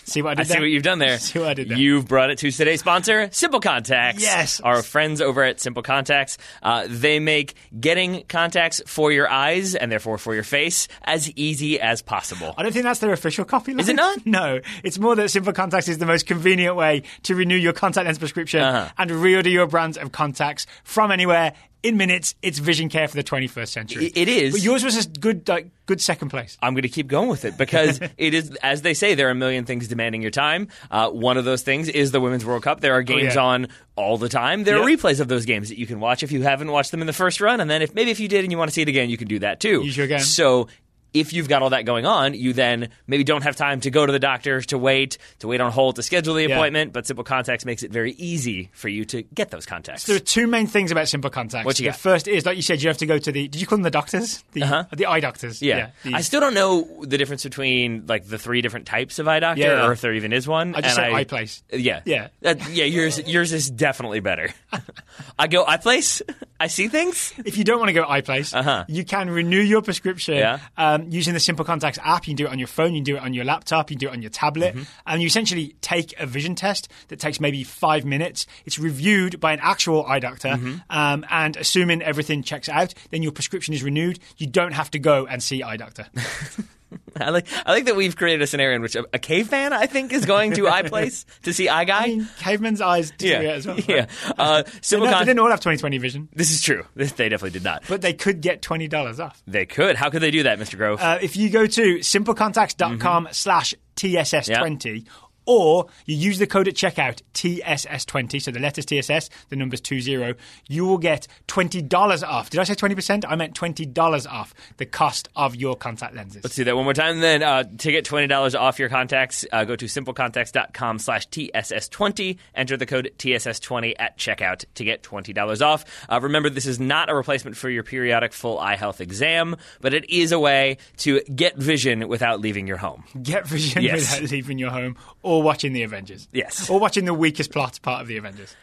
[0.07, 1.19] See what I did I see what you've done there.
[1.19, 1.79] see what I did there.
[1.79, 4.23] You've brought it to today's sponsor, Simple Contacts.
[4.23, 4.61] Yes.
[4.61, 6.39] Our friends over at Simple Contacts.
[6.63, 11.81] Uh, they make getting contacts for your eyes and therefore for your face as easy
[11.81, 12.55] as possible.
[12.57, 13.73] I don't think that's their official copy.
[13.73, 14.25] Is it not?
[14.27, 14.61] No.
[14.83, 18.19] It's more that Simple Contacts is the most convenient way to renew your contact lens
[18.19, 18.93] prescription uh-huh.
[18.99, 21.55] and reorder your brands of contacts from anywhere
[21.87, 24.13] in minutes, it's vision care for the 21st century.
[24.15, 24.53] It is.
[24.53, 26.59] But yours was a good, like, good second place.
[26.61, 29.33] I'm going to keep going with it because it is, as they say, there are
[29.33, 30.69] a million things demanding your time.
[30.91, 32.81] Uh, one of those things is the Women's World Cup.
[32.81, 33.47] There are games oh, yeah.
[33.47, 34.65] on all the time.
[34.65, 34.85] There yep.
[34.85, 37.07] are replays of those games that you can watch if you haven't watched them in
[37.07, 38.83] the first run, and then if maybe if you did and you want to see
[38.83, 39.83] it again, you can do that too.
[39.83, 40.21] You sure can.
[40.21, 40.69] So
[41.13, 44.05] if you've got all that going on, you then maybe don't have time to go
[44.05, 46.91] to the doctor, to wait, to wait on hold to schedule the appointment.
[46.91, 46.93] Yeah.
[46.93, 50.05] But Simple Contacts makes it very easy for you to get those contacts.
[50.05, 51.65] So there are two main things about Simple Contacts.
[51.65, 52.01] What you the got?
[52.01, 53.49] first is, like you said, you have to go to the.
[53.49, 54.45] Did you call them the doctors?
[54.53, 54.85] The, uh-huh.
[54.93, 55.63] the eye doctors.
[55.63, 55.91] Yeah.
[56.05, 59.41] yeah I still don't know the difference between like the three different types of eye
[59.41, 59.87] doctor, yeah.
[59.87, 60.75] or if there even is one.
[60.75, 61.63] I just and said I, eye place.
[61.73, 62.03] Yeah.
[62.05, 62.29] Yeah.
[62.45, 62.85] Uh, yeah.
[62.85, 64.51] Yours yours is definitely better.
[65.39, 66.23] I go eye place.
[66.61, 67.35] I see things.
[67.45, 68.87] If you don't want to go eye place, uh-huh.
[68.89, 72.27] you can renew your prescription um, using the Simple Contacts Contacts app.
[72.27, 73.97] You can do it on your phone, you can do it on your laptop, you
[73.97, 74.75] can do it on your tablet.
[74.75, 74.85] Mm-hmm.
[75.07, 78.47] And you essentially take a vision test that takes maybe five minutes.
[78.65, 80.49] It's reviewed by an actual eye doctor.
[80.49, 80.77] Mm-hmm.
[80.91, 84.19] Um, and assuming everything checks out, then your prescription is renewed.
[84.37, 86.07] You don't have to go and see eye doctor.
[87.17, 89.87] I like I like that we've created a scenario in which a, a caveman, I
[89.87, 92.03] think, is going to Eye Place to see Eye Guy.
[92.03, 93.41] I mean, caveman's eyes do yeah.
[93.41, 93.79] as well.
[93.81, 94.07] Yeah.
[94.39, 96.29] Uh, they, they didn't all have 2020 vision.
[96.35, 96.85] This is true.
[97.17, 97.85] They definitely did not.
[97.89, 99.43] But they could get $20 off.
[99.47, 99.97] They could.
[99.97, 100.77] How could they do that, Mr.
[100.77, 101.01] Grove?
[101.01, 103.33] Uh, if you go to simplecontacts.com mm-hmm.
[103.33, 105.13] slash TSS20 yep
[105.47, 110.35] or you use the code at checkout TSS20, so the letters TSS, the numbers 20,
[110.69, 112.51] you will get $20 off.
[112.51, 113.25] Did I say 20%?
[113.27, 116.43] I meant $20 off the cost of your contact lenses.
[116.43, 117.43] Let's do that one more time then.
[117.43, 122.87] Uh, to get $20 off your contacts, uh, go to simplecontacts.com slash TSS20, enter the
[122.87, 125.85] code TSS20 at checkout to get $20 off.
[126.09, 129.95] Uh, remember, this is not a replacement for your periodic full eye health exam, but
[129.95, 133.05] it is a way to get vision without leaving your home.
[133.23, 134.13] Get vision yes.
[134.13, 136.29] without leaving your home or or watching the Avengers.
[136.33, 136.71] Yes.
[136.71, 138.55] Or watching the weakest plot part of the Avengers.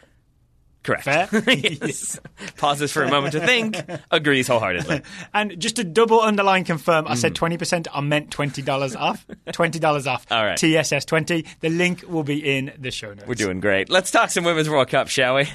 [0.82, 1.04] Correct.
[1.04, 1.28] Fair?
[1.48, 2.20] yes.
[2.58, 3.76] Pauses for a moment to think.
[4.10, 5.00] Agrees wholeheartedly.
[5.32, 7.86] and just to double underline confirm, I said 20% mm.
[7.92, 9.26] I meant $20 off.
[9.46, 10.26] $20 off.
[10.30, 10.58] All right.
[10.58, 11.46] TSS20.
[11.60, 13.26] The link will be in the show notes.
[13.26, 13.88] We're doing great.
[13.88, 15.48] Let's talk some Women's World Cup, shall we?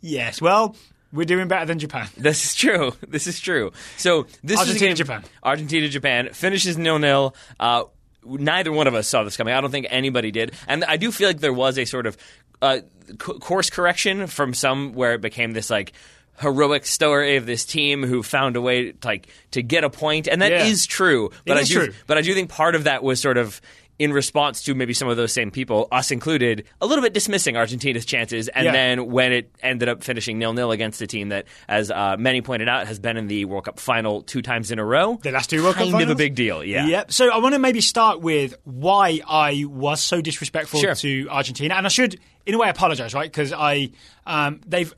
[0.00, 0.40] Yes.
[0.40, 0.74] Well,
[1.12, 2.08] we're doing better than Japan.
[2.16, 2.92] This is true.
[3.06, 3.72] This is true.
[3.96, 5.24] So this Argentina, is Japan.
[5.42, 7.34] Argentina, Japan finishes nil nil.
[7.58, 7.84] Uh,
[8.28, 9.54] neither one of us saw this coming.
[9.54, 12.16] I don't think anybody did, and I do feel like there was a sort of
[12.60, 12.80] uh,
[13.18, 15.92] course correction from some where it became this like
[16.40, 20.28] heroic story of this team who found a way to, like to get a point,
[20.28, 20.90] and that is Yeah.
[20.90, 21.30] true.
[21.46, 21.94] But I do, true.
[22.06, 23.60] but I do think part of that was sort of
[23.98, 27.56] in response to maybe some of those same people, us included, a little bit dismissing
[27.56, 28.72] Argentina's chances, and Yeah.
[28.72, 32.40] then when it ended up finishing nil nil against a team that, as uh, many
[32.40, 35.18] pointed out, has been in the World Cup final two times in a row.
[35.22, 36.86] The last two World Cup kind of a big deal, yeah.
[36.86, 37.12] Yep.
[37.12, 40.94] So I want to maybe start with why I was so disrespectful Sure.
[40.94, 43.30] to Argentina, and I should, in a way, apologise, right?
[43.30, 43.90] Because I,
[44.26, 44.94] um, they've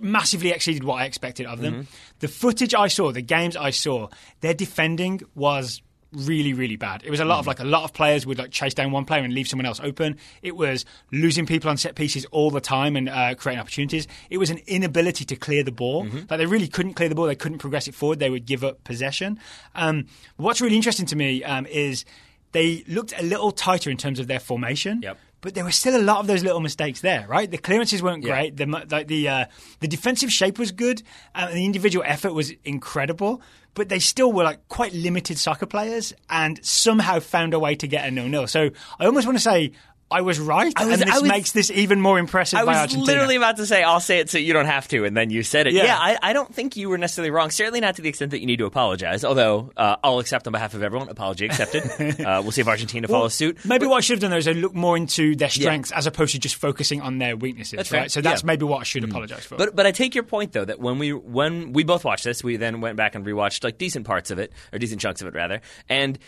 [0.00, 1.72] massively exceeded what I expected of them.
[1.74, 1.82] Mm-hmm.
[2.20, 4.08] The footage I saw, the games I saw,
[4.40, 5.82] their defending was
[6.12, 7.02] really really bad.
[7.04, 7.48] It was a lot of Mm.
[7.48, 9.80] like a lot of players would like chase down one player and leave someone else
[9.82, 10.18] open.
[10.42, 14.06] It was losing people on set pieces all the time and uh, creating opportunities.
[14.30, 16.04] It was an inability to clear the ball.
[16.04, 16.16] Mm-hmm.
[16.18, 17.26] like they really couldn't clear the ball.
[17.26, 18.18] They couldn't progress it forward.
[18.18, 19.38] They would give up possession.
[19.74, 22.04] Um, what's really interesting to me um, is
[22.52, 25.00] they looked a little tighter in terms of their formation.
[25.02, 25.18] Yep.
[25.42, 27.50] But there were still a lot of those little mistakes there, right?
[27.50, 28.32] The clearances weren't Yeah.
[28.32, 28.56] great.
[28.56, 29.44] The like the uh,
[29.80, 31.02] the defensive shape was good,
[31.34, 33.42] uh, and the individual effort was incredible.
[33.74, 37.86] But they still were like quite limited soccer players, and somehow found a way to
[37.86, 38.46] get a nil nil.
[38.46, 39.72] So I almost want to say
[40.12, 42.72] I was right, I was- and this was- makes this even more impressive I by
[42.72, 43.04] was Argentina.
[43.06, 45.42] literally about to say, I'll say it so you don't have to, and then you
[45.42, 45.72] said it.
[45.72, 45.84] Yeah.
[45.84, 47.50] Yeah, I, I don't think you were necessarily wrong.
[47.50, 50.52] Certainly not to the extent that you need to apologize, although uh, I'll accept on
[50.52, 51.08] behalf of everyone.
[51.08, 51.84] Apology accepted.
[52.20, 53.64] uh, we'll see if Argentina Well, follows suit.
[53.64, 56.06] Maybe what I should have done though is I look more into their strengths as
[56.06, 58.00] opposed to just focusing on their weaknesses, That's right?
[58.02, 58.08] fair.
[58.10, 58.46] So that's Yeah.
[58.46, 59.56] Maybe what I should apologize for.
[59.56, 62.44] But but I take your point though that when we when we both watched this,
[62.44, 65.28] we then went back and rewatched like decent parts of it or decent chunks of
[65.28, 66.18] it rather, and.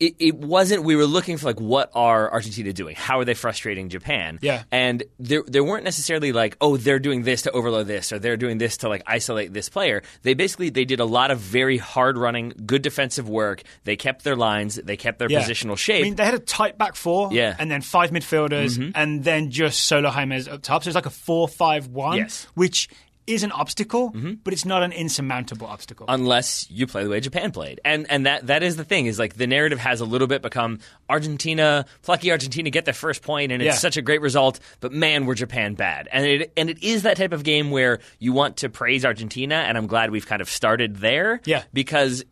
[0.00, 0.82] It, it wasn't.
[0.82, 2.96] We were looking for like, what are Argentina doing?
[2.96, 4.40] How are they frustrating Japan?
[4.42, 4.64] Yeah.
[4.72, 8.36] And there, there weren't necessarily like, oh, they're doing this to overload this, or they're
[8.36, 10.02] doing this to like isolate this player.
[10.22, 13.62] They basically they did a lot of very hard running, good defensive work.
[13.84, 14.74] They kept their lines.
[14.76, 15.42] They kept their Yeah.
[15.42, 16.00] positional shape.
[16.00, 17.52] I mean, they had a tight back four, Yeah.
[17.52, 17.62] Mm-hmm.
[17.62, 20.82] and then five midfielders, and then just Sole Jaimes up top.
[20.82, 22.46] So it's like a four-five-one, Yes.
[22.46, 22.60] Mm-hmm.
[22.60, 22.88] which
[23.26, 24.34] is an obstacle, mm-hmm.
[24.44, 26.06] but it's not an insurmountable obstacle.
[26.08, 27.80] unless you play the way Japan played.
[27.84, 30.42] And and that that is the thing is like the narrative has a little bit
[30.42, 33.78] become Argentina, plucky Argentina get their first point and it's Yeah.
[33.78, 36.08] such a great result, but man, we're Japan bad.
[36.12, 39.54] And it and it is that type of game where you want to praise Argentina
[39.56, 41.62] and I'm glad we've kind of started there Yeah.
[41.72, 42.24] because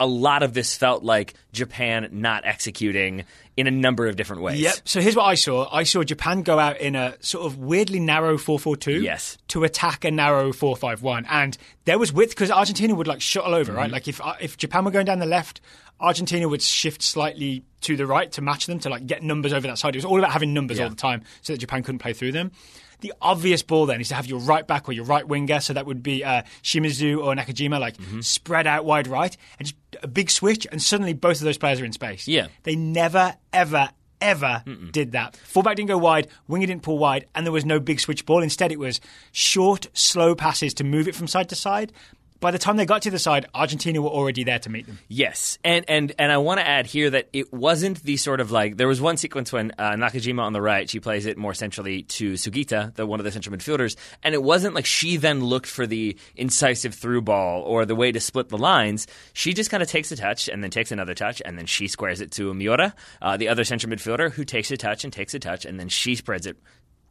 [0.00, 3.24] a lot of this felt like Japan not executing
[3.56, 4.58] in a number of different ways.
[4.60, 4.74] Yep.
[4.84, 5.68] So here's what I saw.
[5.72, 9.36] I saw Japan go out in a sort of weirdly narrow 4-4-2 Yes.
[9.48, 11.26] to attack a narrow 4-5-1.
[11.28, 13.78] And there was width because Argentina would like shuttle over, Mm-hmm.
[13.78, 13.90] right?
[13.90, 15.60] Like if uh, if Japan were going down the left,
[16.00, 19.66] Argentina would shift slightly to the right to match them to like get numbers over
[19.66, 19.94] that side.
[19.94, 20.84] It was all about having numbers Yeah.
[20.84, 22.52] all the time so that Japan couldn't play through them.
[23.00, 25.72] The obvious ball then is to have your right back or your right winger, so
[25.72, 28.20] that would be uh, Shimizu or Nakajima, like Mm-hmm.
[28.20, 31.80] spread out wide right, and just a big switch, and suddenly both of those players
[31.80, 32.28] are in space.
[32.28, 32.48] Yeah.
[32.62, 35.36] They never, ever, ever did that.
[35.36, 38.42] Fullback didn't go wide, winger didn't pull wide, and there was no big switch ball.
[38.42, 39.00] Instead, it was
[39.32, 41.92] short, slow passes to move it from side to side.
[42.40, 44.98] By the time they got to the side, Argentina were already there to meet them.
[45.08, 48.50] Yes, and and and I want to add here that it wasn't the sort of
[48.50, 51.52] like there was one sequence when uh, Nakajima on the right she plays it more
[51.52, 55.44] centrally to Sugita, the one of the central midfielders, and it wasn't like she then
[55.44, 59.06] looked for the incisive through ball or the way to split the lines.
[59.34, 61.88] She just kind of takes a touch and then takes another touch and then she
[61.88, 65.34] squares it to Miura, uh, the other central midfielder, who takes a touch and takes
[65.34, 66.56] a touch and then she spreads it.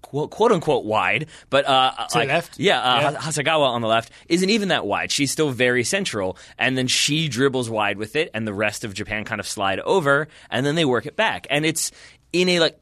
[0.02, 2.60] Quote, quote unquote wide, but uh, the like- left?
[2.60, 3.18] yeah, uh, Yeah.
[3.20, 5.12] Hasegawa on the left isn't even that wide.
[5.12, 8.94] She's still very central, and then she dribbles wide with it, and the rest of
[8.94, 11.92] Japan kind of slide over, and then they work it back, and it's
[12.34, 12.80] in a like.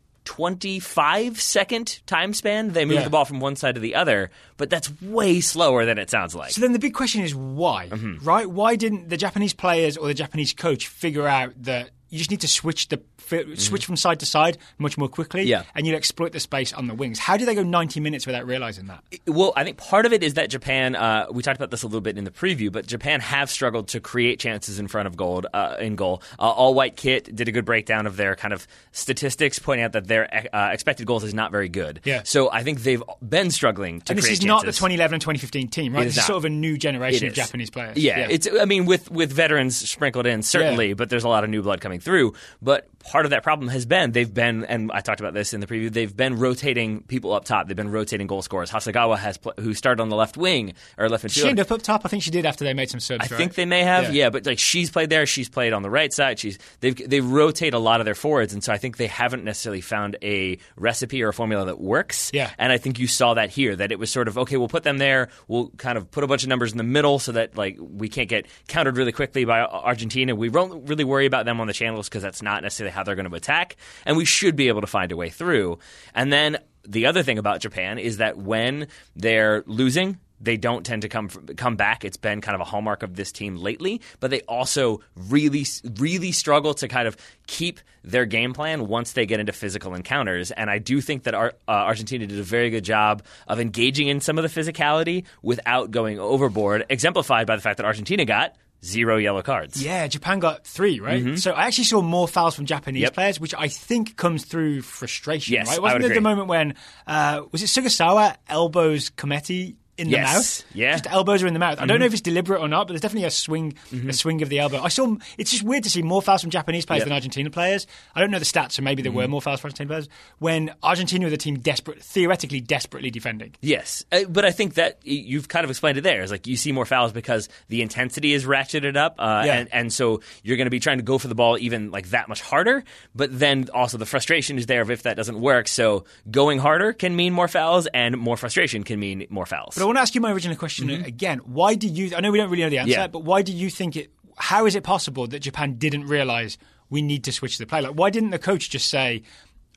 [0.52, 3.04] 25 second time span they move Yeah.
[3.06, 6.36] the ball from one side to the other but that's way slower than it sounds
[6.36, 8.26] like So then the big question is why, Mm-hmm.
[8.26, 8.46] right?
[8.50, 12.42] Why didn't the Japanese players or the Japanese coach figure out that you just need
[12.42, 15.50] to switch the fi- switch from side to side much more quickly, Mm-hmm.
[15.50, 15.64] Yeah.
[15.76, 17.20] and you'd exploit the space on the wings?
[17.20, 19.04] How do they go 90 minutes without realizing that?
[19.26, 20.96] Well, I think part of it is that Japan.
[20.96, 23.88] Uh, we talked about this a little bit in the preview, but Japan have struggled
[23.90, 25.44] to create chances in front of goal.
[25.54, 28.68] Uh, in goal, uh, all white kit did a good breakdown of their kind of
[28.92, 32.02] statistics, pointing out that their uh, expected goals is not very good.
[32.04, 32.22] Yeah.
[32.24, 34.80] So I think they've been struggling to And this is not the chances.
[34.80, 36.04] 2011 and 2015 team, right?
[36.04, 37.34] It is This is sort of a new generation of.
[37.34, 37.98] Japanese players.
[37.98, 38.48] Yeah, it's.
[38.60, 40.94] I mean, with with veterans sprinkled in, certainly, Yeah.
[40.96, 42.34] but there's a lot of new blood coming through.
[42.62, 45.60] But part of that problem has been they've been, and I talked about this in
[45.62, 45.92] the preview.
[45.92, 47.68] They've been rotating people up top.
[47.68, 48.70] They've been rotating goal scorers.
[48.72, 51.50] Hasegawa has, pl- who started on the left wing or left she midfield.
[51.50, 52.02] ended up up top.
[52.06, 53.22] I think she did after they made some subs.
[53.30, 53.38] I right?
[53.38, 54.24] think they may have, Yeah.
[54.26, 54.30] yeah.
[54.30, 56.40] but like she's played there, she's played on the right side.
[56.40, 59.44] She's they they rotate a lot of their forwards, and so I think they haven't
[59.44, 62.32] necessarily found a recipe or a formula that works.
[62.34, 62.52] Yeah.
[62.58, 64.58] and I think you saw that here that it was sort of okay.
[64.58, 65.30] We'll put them there.
[65.48, 68.10] We'll kind of put a bunch of numbers in the middle so that like we
[68.10, 70.36] can't get countered really quickly by Argentina.
[70.36, 73.16] We won't really worry about them on the channels because that's not necessarily how they're
[73.16, 75.78] going to attack, and we should be able to find a way through.
[76.14, 81.02] And then the other thing about Japan is that when they're losing, they don't tend
[81.02, 82.06] to come come back.
[82.06, 85.66] It's been kind of a hallmark of this team lately, but they also really
[85.98, 90.52] really struggle to kind of keep their game plan once they get into physical encounters.
[90.52, 94.08] And I do think that Ar- uh, Argentina did a very good job of engaging
[94.08, 98.56] in some of the physicality without going overboard, exemplified by the fact that Argentina got
[98.84, 99.82] zero yellow cards.
[99.84, 101.24] Yeah, Japan got three, right?
[101.24, 101.36] Mm-hmm.
[101.38, 103.14] So I actually saw more fouls from Japanese Yep.
[103.14, 105.82] players, which I think comes through frustration, Yes, right?
[105.82, 110.64] Wasn't would there the moment when, uh, was it Sugasawa elbows Cometti in the Yes,
[110.64, 110.76] mouth?
[110.76, 110.92] yeah.
[110.94, 111.78] Just elbows are in the mouth.
[111.78, 111.88] I Mm-hmm.
[111.88, 113.74] don't know if it's deliberate or not, but there's definitely a swing,
[114.08, 114.82] a swing of the elbow.
[114.82, 117.06] I saw, it's just weird to see more fouls from Japanese players Yep.
[117.06, 117.10] Mm-hmm.
[117.10, 117.88] than Argentina players.
[118.16, 120.74] I don't know the stats, so maybe there were more fouls from Argentina players when
[120.84, 123.56] Argentina were the team desperate, theoretically desperately defending.
[123.62, 126.22] Yes, Uh, but I think that you've kind of explained it there.
[126.22, 129.54] It's like you see more fouls because the intensity is ratcheted up, uh, Yeah.
[129.60, 132.10] and, and so you're going to be trying to go for the ball even like
[132.10, 132.84] that much harder.
[133.16, 135.68] But then also the frustration is there of if that doesn't work.
[135.68, 139.76] So going harder can mean more fouls, and more frustration can mean more fouls.
[139.76, 141.40] But I want to ask you my original question again.
[141.40, 142.16] Why do you?
[142.16, 143.02] I know we don't really know the answer, Mm-hmm.
[143.02, 143.08] Yeah.
[143.08, 144.12] but why do you think it?
[144.38, 146.58] How is it possible that Japan didn't realize
[146.90, 147.82] we need to switch the play?
[147.82, 149.24] Like, why didn't the coach just say?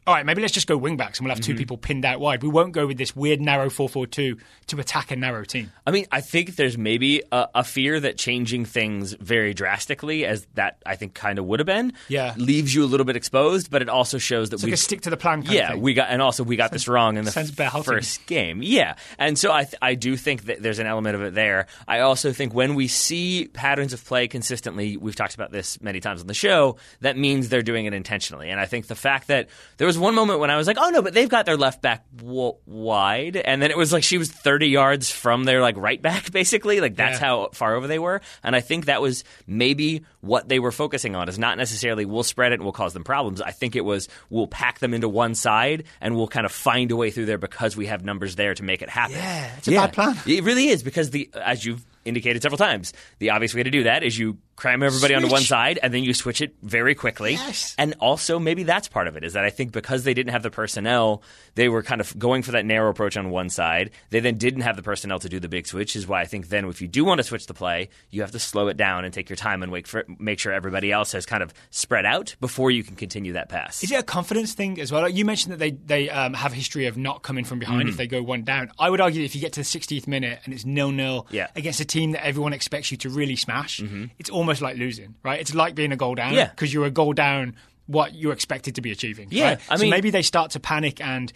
[0.07, 1.59] All right, maybe let's just go wing backs and we'll have two Mm-hmm.
[1.59, 2.43] people pinned out wide.
[2.43, 4.37] We won't go with this weird narrow 4 4 2
[4.69, 5.71] to attack a narrow team.
[5.87, 10.47] I mean, I think there's maybe a, a fear that changing things very drastically, as
[10.55, 12.35] that I think kind of would have been, Yeah.
[12.39, 13.71] leaves you a little bit exposed.
[13.71, 15.83] But it also shows that we like stick to the plan kind of yeah, thing.
[15.83, 18.63] we got, and also we got this wrong in the f- first game.
[18.63, 21.67] Yeah, and so I, th- I do think that there's an element of it there.
[21.87, 26.01] I also think when we see patterns of play consistently, we've talked about this many
[26.01, 26.77] times on the show.
[27.01, 30.15] That means they're doing it intentionally, and I think the fact that there was one
[30.15, 33.37] moment when I was like, oh no, but they've got their left back w- wide,
[33.37, 36.81] and then it was like she was 30 yards from their like right back, basically.
[36.81, 37.27] Like that's Yeah.
[37.27, 41.17] how far over they were, and I think that was maybe what they were focusing
[41.17, 41.29] on.
[41.29, 43.41] Is not necessarily we'll spread it and we'll cause them problems.
[43.41, 46.91] I think it was we'll pack them into one side and we'll kind of find
[46.93, 49.17] a way through there because we have numbers there to make it happen.
[49.17, 50.17] Yeah, it's a bad plan.
[50.27, 53.83] It really is because the as you've indicated several times, the obvious way to do
[53.83, 57.33] that is you cram everybody onto one side and then you switch it very quickly.
[57.33, 57.75] Yes.
[57.79, 60.43] And also maybe that's part of it is that I think because they didn't have
[60.43, 61.23] the personnel,
[61.55, 63.91] they were kind of going for that narrow approach on one side.
[64.11, 66.49] They then didn't have the personnel to do the big switch, is why I think
[66.49, 69.05] then if you do want to switch the play, you have to slow it down
[69.05, 72.05] and take your time and wait for make sure everybody else has kind of spread
[72.05, 73.83] out before you can continue that pass.
[73.83, 75.03] Is it a confidence thing as well?
[75.03, 77.81] Like you mentioned that they they um, have a history of not coming from behind
[77.81, 77.89] Mm-hmm.
[77.89, 78.71] if they go one down.
[78.79, 81.27] I would argue that if you get to the 60th minute and it's nil nil
[81.31, 81.45] Yeah.
[81.47, 81.59] Mm-hmm.
[81.61, 83.81] against a team that everyone expects you to really smash,
[84.19, 85.41] it's almost like losing, right?
[85.41, 86.49] It's like being a goal down Yeah.
[86.49, 87.55] because you're a goal down
[87.87, 89.29] what you're expected to be achieving.
[89.31, 89.61] Yeah, right?
[89.69, 91.33] I so mean- maybe they start to panic and.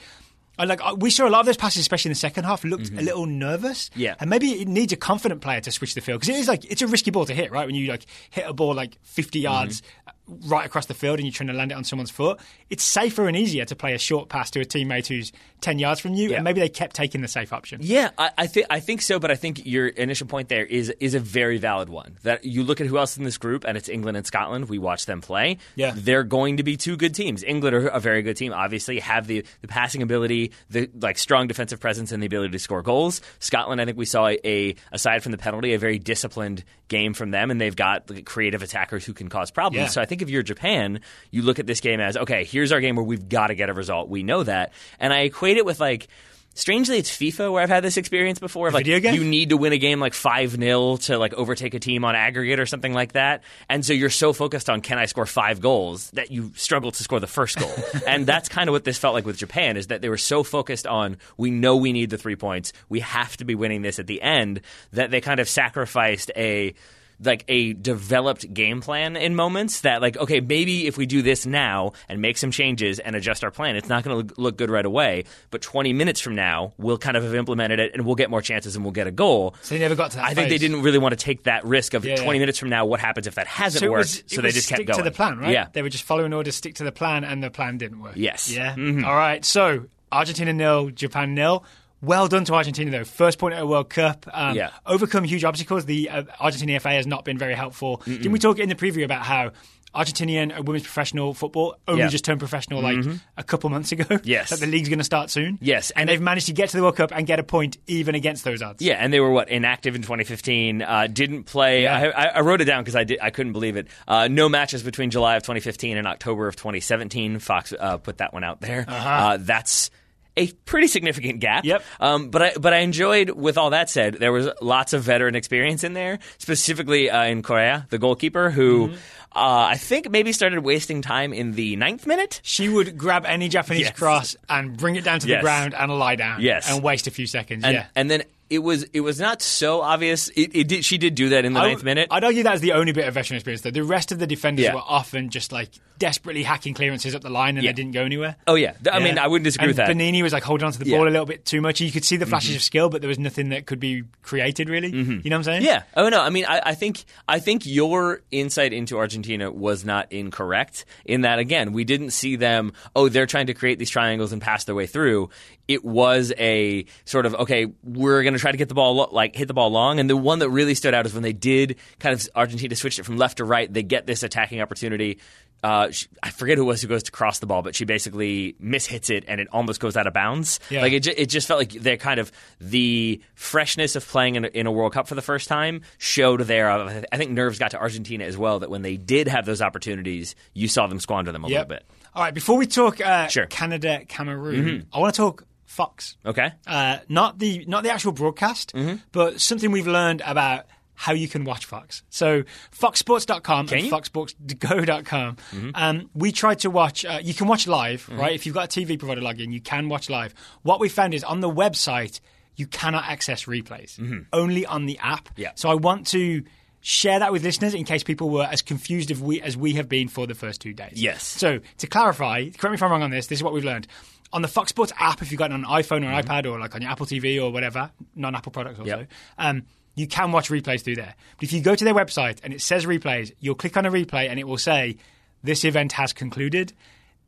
[0.58, 2.90] I like we saw a lot of those passes, especially in the second half, looked
[2.90, 3.88] a little nervous.
[3.90, 4.00] Mm-hmm.
[4.00, 4.14] Yeah.
[4.20, 6.64] and maybe it needs a confident player to switch the field because it is like
[6.70, 7.66] it's a risky ball to hit, right?
[7.66, 9.44] When you like hit a ball like 50 Mm-hmm.
[9.44, 10.12] yards uh,
[10.46, 12.38] right across the field and you're trying to land it on someone's foot,
[12.70, 16.00] it's safer and easier to play a short pass to a teammate who's 10 yards
[16.00, 16.30] from you.
[16.30, 16.36] Yeah.
[16.36, 17.80] And maybe they kept taking the safe option.
[17.82, 20.90] Yeah, I, I think I think so, but I think your initial point there is
[21.00, 22.16] is a very valid one.
[22.22, 24.68] That you look at who else in this group, and it's England and Scotland.
[24.68, 25.58] We watch them play.
[25.74, 25.92] Yeah.
[25.96, 27.42] they're going to be two good teams.
[27.42, 28.52] England are a very good team.
[28.52, 32.58] Obviously, have the the passing ability, the like strong defensive presence, and the ability to
[32.58, 33.20] score goals.
[33.38, 37.30] Scotland, I think we saw a, aside from the penalty, a very disciplined game from
[37.30, 39.86] them, and they've got like, creative attackers who can cause problems.
[39.86, 39.88] Yeah.
[39.88, 42.80] So I think if you're Japan, you look at this game as okay, here's our
[42.80, 44.08] game where we've got to get a result.
[44.08, 46.08] We know that, and I equate it with like.
[46.56, 48.68] Strangely, it's FIFA where I've had this experience before.
[48.68, 49.14] Of like video game?
[49.14, 52.14] you need to win a game like five 0 to like overtake a team on
[52.14, 55.60] aggregate or something like that, and so you're so focused on can I score five
[55.60, 57.72] goals that you struggle to score the first goal.
[58.06, 60.44] and that's kind of what this felt like with Japan is that they were so
[60.44, 63.98] focused on we know we need the three points, we have to be winning this
[63.98, 64.60] at the end
[64.92, 66.72] that they kind of sacrificed a
[67.22, 71.46] like a developed game plan in moments that like okay maybe if we do this
[71.46, 74.70] now and make some changes and adjust our plan it's not going to look good
[74.70, 78.14] right away but 20 minutes from now we'll kind of have implemented it and we'll
[78.16, 80.34] get more chances and we'll get a goal So they never got to that I
[80.34, 82.42] think they didn't really want to take that risk of Yeah, 20 yeah.
[82.42, 84.84] minutes from now what happens if that hasn't So worked was, so they just kept
[84.86, 85.52] going to the plan, right?
[85.52, 88.14] yeah They were just following orders, stick to the plan, and the plan didn't work.
[88.16, 88.52] Yes.
[88.52, 89.00] Mm-hmm.
[89.00, 89.06] Yeah.
[89.08, 89.44] All right.
[89.44, 91.64] So Argentina nil, Japan nil.
[92.04, 93.04] Well done to Argentina though.
[93.04, 94.26] First point at a World Cup.
[94.32, 94.70] Um, Yeah.
[94.86, 95.84] Overcome huge obstacles.
[95.84, 98.02] The uh, Argentina FA has not been very helpful.
[98.04, 99.52] Didn't we talk in the preview about how?
[99.94, 102.08] Argentinian women's professional football only Yeah.
[102.08, 102.98] just turned professional like
[103.36, 104.18] a couple months ago.
[104.24, 104.50] Yes.
[104.50, 105.56] that the league's going to start soon.
[105.62, 107.76] Yes, and, and they've managed to get to the World Cup and get a point
[107.86, 108.82] even against those odds.
[108.82, 110.82] Yeah, and they were what inactive in 2015.
[110.82, 111.84] Uh, didn't play.
[111.84, 111.96] Yeah.
[112.16, 113.20] I, I, I wrote it down because I did.
[113.22, 113.86] I couldn't believe it.
[114.08, 117.38] Uh, no matches between July of 2015 and October of 2017.
[117.38, 118.84] Fox uh, put that one out there.
[118.88, 119.90] uh that's
[120.36, 121.64] a pretty significant gap.
[121.64, 121.82] Yep.
[122.00, 123.30] Um, but I but I enjoyed.
[123.30, 127.42] With all that said, there was lots of veteran experience in there, specifically uh, in
[127.42, 128.92] Correa, the goalkeeper who.
[129.36, 132.40] Uh, I think maybe started wasting time in the ninth minute.
[132.44, 133.98] She would grab any Japanese Yes.
[133.98, 135.42] cross and bring it down to the Yes.
[135.42, 136.40] ground and lie down.
[136.40, 136.70] Yes.
[136.70, 137.64] And waste a few seconds.
[137.64, 137.86] And, yeah.
[137.96, 138.22] and then
[138.54, 140.28] it was it was not so obvious.
[140.28, 142.08] It, it did, she did do that in the I- ninth minute.
[142.10, 143.70] I'd argue that's the only bit of veteran experience, though.
[143.70, 144.74] The rest of the defenders Yeah.
[144.74, 147.70] were often just like desperately hacking clearances up the line and Yeah.
[147.70, 148.34] they didn't go anywhere.
[148.48, 149.86] oh yeah, I mean I wouldn't disagree and with that.
[149.88, 150.84] Banini was like holding onto the.
[150.84, 150.94] Mm-hmm.
[150.94, 151.80] ball a little bit too much.
[151.80, 154.68] You could see the flashes of skill, but there was nothing that could be created
[154.68, 154.88] really.
[154.88, 155.62] You know what I'm saying?
[155.62, 155.82] Yeah.
[155.96, 156.20] Oh no.
[156.20, 160.84] I mean, I, I think I think your insight into Argentina was not incorrect.
[161.04, 162.72] In that, again, we didn't see them.
[162.96, 165.30] Oh, they're trying to create these triangles and pass their way through.
[165.66, 167.66] It was a sort of okay.
[167.82, 169.98] We're going to try to get the ball like hit the ball long.
[169.98, 172.98] And the one that really stood out is when they did kind of Argentina switched
[172.98, 173.72] it from left to right.
[173.72, 175.18] They get this attacking opportunity.
[175.62, 177.86] Uh, she, I forget who it was who goes to cross the ball, but she
[177.86, 180.60] basically mishits it and it almost goes out of bounds.
[180.68, 180.82] Yeah.
[180.82, 184.48] Like it, it just felt like they're kind of the freshness of playing in a,
[184.48, 186.68] in a World Cup for the first time showed there.
[186.68, 188.58] Uh, I think nerves got to Argentina as well.
[188.58, 191.68] That when they did have those opportunities, you saw them squander them a Yep.
[191.70, 191.86] little bit.
[192.14, 192.34] All right.
[192.34, 193.44] Before we talk uh, Sure.
[193.44, 193.48] Mm-hmm.
[193.56, 196.16] Canada, Cameroon, I want to talk Fox.
[196.24, 196.52] Okay.
[196.66, 198.96] Uh, not the not the actual broadcast, Mm-hmm.
[199.12, 200.66] but something we've learned about
[200.96, 202.04] how you can watch Fox.
[202.08, 203.92] So foxsports.com Can and you?
[203.92, 204.18] Mm-hmm.
[204.18, 205.36] foxsportsgo.com.
[205.74, 207.04] Um, we tried to watch.
[207.04, 208.20] Uh, you can watch live, Mm-hmm.
[208.20, 208.32] right?
[208.34, 210.34] If you've got a TV provider login, you can watch live.
[210.62, 212.20] What we found is on the website
[212.56, 213.98] you cannot access replays,
[214.32, 215.24] only on the app.
[215.30, 215.40] Mm-hmm.
[215.40, 215.52] Yeah.
[215.56, 216.44] So I want to.
[216.86, 219.88] Share that with listeners in case people were as confused as we as we have
[219.88, 220.92] been for the first two days.
[221.02, 221.24] Yes.
[221.26, 223.26] So to clarify, correct me if I'm wrong on this.
[223.26, 223.86] This is what we've learned
[224.34, 225.22] on the Fox Sports app.
[225.22, 227.06] If you've got it on an iPhone or an iPad or like on your Apple
[227.06, 229.08] TV or whatever, non-Apple products also, Yep.
[229.38, 229.62] um,
[229.94, 231.14] you can watch replays through there.
[231.38, 233.90] But if you go to their website and it says replays, you'll click on a
[233.90, 234.98] replay and it will say
[235.42, 236.74] this event has concluded.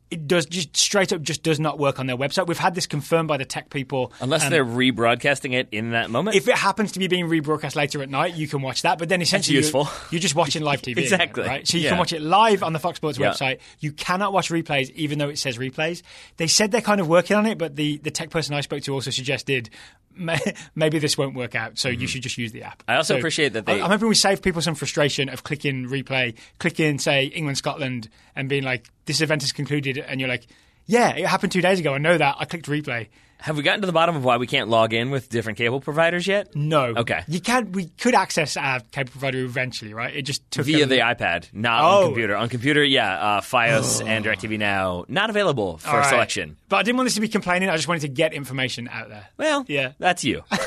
[0.09, 2.47] It does just straight up just does not work on their website.
[2.47, 4.13] We've had this confirmed by the tech people.
[4.21, 6.37] Unless they're rebroadcasting it in that moment.
[6.37, 8.99] if it happens to be being rebroadcast later at night, you can watch that.
[8.99, 9.89] But then essentially, you're- useful.
[10.09, 11.43] You're, just watching live TV, again, Exactly.
[11.43, 11.67] right?
[11.67, 11.89] So you Yeah.
[11.89, 13.31] can watch it live on the Fox Sports Yeah.
[13.31, 13.59] website.
[13.79, 16.03] You cannot watch replays, even though it says replays.
[16.37, 18.83] They said they're kind of working on it, but the the tech person I spoke
[18.83, 19.69] to also suggested
[20.75, 21.77] maybe this won't work out.
[21.77, 22.79] So you should just use the app.
[22.83, 22.91] Mm-hmm.
[22.91, 25.87] I also So appreciate that they- I'm hoping we save people some frustration of clicking
[25.87, 30.47] replay, clicking say England Scotland, and being like, this event is concluded, and you're like,
[30.85, 31.93] yeah, it happened two days ago.
[31.93, 32.35] I know that.
[32.39, 33.07] I clicked replay.
[33.39, 35.79] Have we gotten to the bottom of why we can't log in with different cable
[35.79, 36.55] providers yet?
[36.55, 36.85] No.
[36.85, 37.23] Okay.
[37.27, 37.71] You can.
[37.71, 40.15] We could access our cable provider eventually, right?
[40.15, 41.87] It just took via a, the iPad, not oh.
[41.87, 42.35] on computer.
[42.35, 46.09] On computer, yeah, uh, FiOS and Directv Now not available for right.
[46.09, 46.57] selection.
[46.67, 47.69] But I didn't want this to be complaining.
[47.69, 49.27] I just wanted to get information out there.
[49.37, 50.43] Well, yeah, that's you.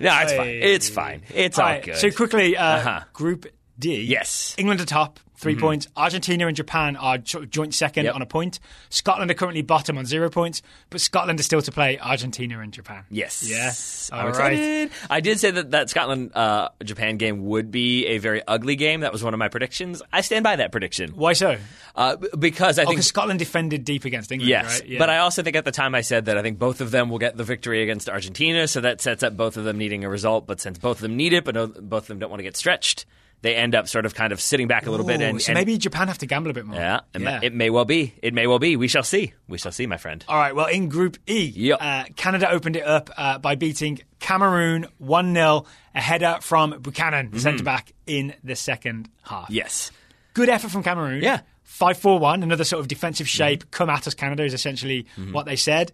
[0.00, 0.48] No, it's fine.
[0.48, 1.22] It's fine.
[1.34, 1.96] It's all, all right, good.
[1.96, 3.00] So quickly, uh, uh-huh.
[3.12, 3.46] Group
[3.78, 4.02] D.
[4.02, 4.54] Yes.
[4.58, 5.60] England atop, 3 mm-hmm.
[5.60, 5.88] points.
[5.96, 8.14] Argentina and Japan are joint second yep.
[8.14, 8.58] on a point.
[8.90, 12.72] Scotland are currently bottom on zero points, but Scotland is still to play Argentina and
[12.72, 13.04] Japan.
[13.08, 13.48] Yes.
[13.48, 14.10] Yes.
[14.12, 14.52] All I'm right.
[14.52, 14.90] Excited.
[15.08, 19.00] I did say that that Scotland uh, Japan game would be a very ugly game.
[19.00, 20.02] That was one of my predictions.
[20.12, 21.12] I stand by that prediction.
[21.12, 21.56] Why so?
[21.94, 24.48] Uh, because I oh, think Scotland defended deep against England.
[24.48, 24.88] Yes, right?
[24.88, 24.98] yeah.
[24.98, 27.10] but I also think at the time I said that I think both of them
[27.10, 30.08] will get the victory against Argentina, so that sets up both of them needing a
[30.08, 30.46] result.
[30.46, 32.44] But since both of them need it, but no, both of them don't want to
[32.44, 33.06] get stretched,
[33.42, 35.20] they end up sort of kind of sitting back a little bit.
[35.20, 36.76] And, so and- maybe Japan have to gamble a bit more.
[36.76, 37.38] yeah, it, yeah.
[37.38, 38.14] May, it may well be.
[38.22, 38.76] It may well be.
[38.76, 39.32] We shall see.
[39.46, 40.24] We shall see, my friend.
[40.28, 41.78] All right, well, in Group E, Yep.
[41.80, 45.64] uh, Canada opened it up uh, by beating Cameroon 1 0,
[45.94, 49.44] a header from Buchanan, the centre back, in the second half.
[49.44, 49.54] Mm-hmm.
[49.54, 49.90] Yes.
[50.34, 51.22] Good effort from Cameroon.
[51.22, 51.36] Yeah.
[51.38, 51.44] Mm-hmm.
[51.64, 53.70] 5 4 1, another sort of defensive shape.
[53.70, 55.92] Come at us, Canada, is essentially what they said.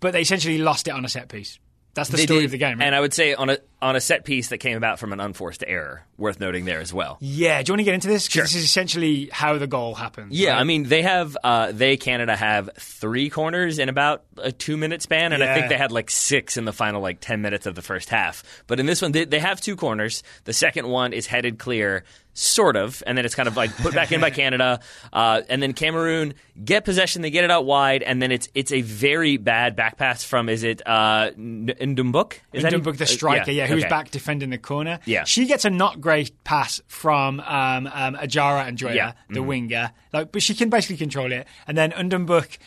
[0.00, 1.60] But they essentially lost it on a set piece.
[1.94, 2.78] That's the They story did, of the game.
[2.78, 2.86] Right?
[2.86, 5.18] and I would say on a on a set piece that came about from an
[5.20, 7.18] unforced error, worth noting there as well.
[7.20, 8.28] yeah, do you want to get into this?
[8.28, 8.44] Sure.
[8.44, 10.32] This is essentially how the goal happens.
[10.38, 10.60] Yeah, right?
[10.60, 15.02] I mean they have uh, they Canada have three corners in about a two minute
[15.02, 17.74] span, and I think they had like six in the final like ten minutes of
[17.74, 18.42] the first half.
[18.66, 20.22] But in this one, they, they have two corners.
[20.44, 22.04] The second one is headed clear,
[22.34, 24.80] sort of, and then it's kind of like put back in by Canada,
[25.12, 28.72] uh, and then Cameroon get possession, they get it out wide, and then it's it's
[28.72, 32.34] a very bad back pass from is it uh, Ndoumbouk?
[32.52, 33.90] Is Ndoumbouk, the uh, striker, yeah, who's okay.
[33.90, 34.98] back defending the corner.
[35.04, 35.24] Yeah.
[35.24, 39.08] she gets a not great pass from um, um, Ajara Njoya, Yeah.
[39.08, 39.34] Mm-hmm.
[39.34, 41.46] the winger, like, but she can basically control it.
[41.66, 42.58] And then Ndoumbouk,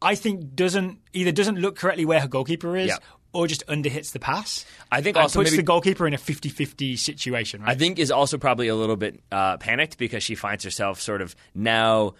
[0.00, 2.88] I think doesn't either doesn't look correctly where her goalkeeper is.
[2.88, 2.96] Yeah.
[3.32, 4.66] Or just underhits the pass.
[4.90, 7.62] I think also puts maybe- the goalkeeper in a 50-50 situation.
[7.62, 7.70] Right?
[7.70, 11.22] I think is also probably a little bit uh, panicked because she finds herself sort
[11.22, 12.14] of now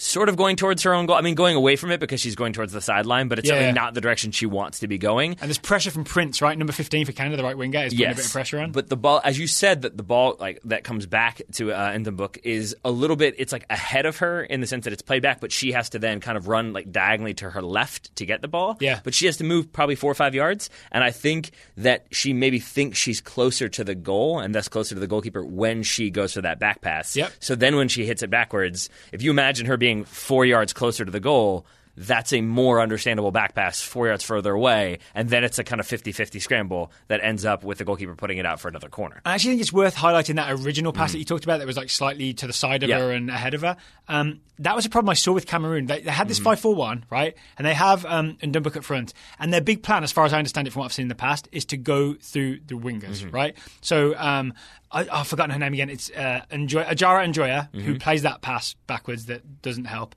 [0.00, 1.16] sort of going towards her own goal.
[1.16, 3.54] I mean, going away from it because she's going towards the sideline, but it's Yeah.
[3.56, 5.32] certainly not the direction she wants to be going.
[5.32, 6.56] and there's pressure from Prince, right?
[6.56, 8.70] Number 15 for Canada, the right winger, is putting a bit of pressure on.
[8.72, 11.92] But the ball, as you said, that the ball like that comes back to uh,
[11.92, 13.34] in the book is a little bit.
[13.38, 15.88] It's like ahead of her in the sense that it's played back, but she has
[15.90, 18.76] to then kind of run like diagonally to her left to get the ball.
[18.80, 19.00] Yeah.
[19.02, 22.32] But she has to move probably four or five yards, and I think that she
[22.32, 26.10] maybe thinks she's closer to the goal and thus closer to the goalkeeper when she
[26.10, 27.16] goes for that back pass.
[27.16, 27.32] Yep.
[27.40, 31.04] So then when she hits it backwards, if you imagine her being four yards closer
[31.04, 31.64] to the goal.
[32.06, 35.80] That's a more understandable back pass four yards further away, and then it's a kind
[35.80, 39.20] of 50-50 scramble that ends up with the goalkeeper putting it out for another corner.
[39.24, 41.76] I actually think it's worth highlighting that original pass that you talked about that was
[41.76, 42.90] like slightly to the side of Mm.
[42.90, 42.98] Yeah.
[43.00, 43.76] her and ahead of her.
[44.06, 45.86] Um, that was a problem I saw with Cameroon.
[45.86, 46.28] They, they had Mm-hmm.
[46.28, 47.34] this 5 4 1, right?
[47.58, 49.12] And they have um, Ndoumbouk at front.
[49.38, 51.08] And their big plan, as far as I understand it from what I've seen in
[51.08, 53.30] the past, is to go through the wingers, Mm-hmm.
[53.30, 53.56] right?
[53.80, 54.54] So um,
[54.90, 55.90] I, I've forgotten her name again.
[55.90, 57.80] It's uh, Enjoy, Ajara Njoya, Mm-hmm.
[57.80, 60.14] who plays that pass backwards that doesn't help,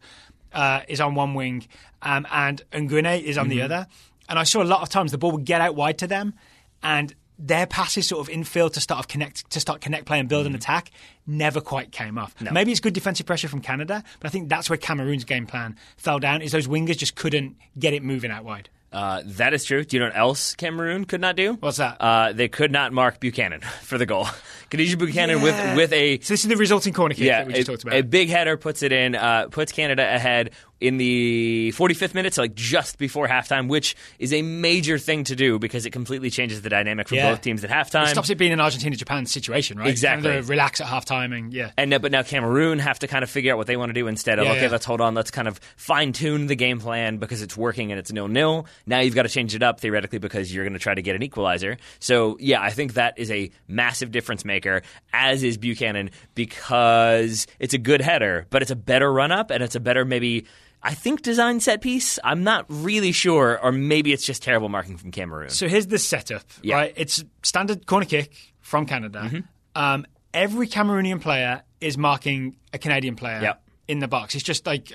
[0.54, 1.68] uh, is on one wing,
[2.02, 3.50] um, and Onguéné is on Mm-hmm.
[3.58, 3.88] the other.
[4.30, 6.34] And I saw a lot of times the ball would get out wide to them,
[6.82, 10.30] and their passes sort of infield to start of connect to start connect play and
[10.30, 10.92] build an attack
[11.26, 12.36] never quite came off.
[12.40, 15.76] Maybe it's good defensive pressure from Canada, but I think that's where Cameroon's game plan
[15.98, 16.42] fell down.
[16.44, 18.70] Is those wingers just couldn't get it moving out wide.
[18.92, 19.84] Uh, that is true.
[19.86, 21.54] Do you know what else Cameroon could not do?
[21.54, 21.96] What's that?
[22.02, 24.26] Uh, they could not mark Buchanan for the goal.
[24.70, 25.44] Kadeisha Buchanan Yeah.
[25.44, 27.72] with with a So this is the resulting corner kick yeah, that we just a,
[27.72, 27.96] talked about.
[27.96, 30.52] a big header puts it in, uh, puts Canada ahead
[30.82, 35.36] in the 45th minute, so like just before halftime, which is a major thing to
[35.36, 37.30] do because it completely changes the dynamic for Yeah.
[37.32, 38.08] both teams at halftime.
[38.08, 39.88] Stops it being an Argentina Japan situation, right?
[39.90, 40.30] Exactly.
[40.30, 41.70] Canada relax at half time and yeah.
[41.78, 43.94] And uh, but now Cameroon have to kind of figure out what they want to
[43.94, 44.70] do instead of Yeah, okay, yeah.
[44.70, 48.00] let's hold on, let's kind of fine tune the game plan because it's working and
[48.00, 48.66] it's nil nil.
[48.88, 51.16] Now you've got to change it up theoretically because you're going to try to get
[51.16, 51.78] an equalizer.
[52.00, 54.82] So yeah, I think that is a massive difference maker.
[55.14, 59.64] As is Buchanan because it's a good header, but it's a better run up and
[59.64, 60.46] it's a better maybe.
[60.84, 62.18] I think design set piece.
[62.24, 65.50] I'm not really sure, or maybe it's just terrible marking from Cameroon.
[65.50, 66.76] So here's the setup, Yeah.
[66.76, 66.94] right?
[66.98, 69.22] It's standard corner kick from Canada.
[69.26, 69.40] Mm-hmm.
[69.76, 73.64] Um, every Cameroonian player is marking a Canadian player Yep.
[73.90, 74.34] in the box.
[74.34, 74.92] It's just like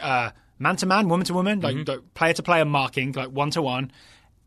[0.59, 3.93] man to man, woman to woman, like player to player marking, like one to one,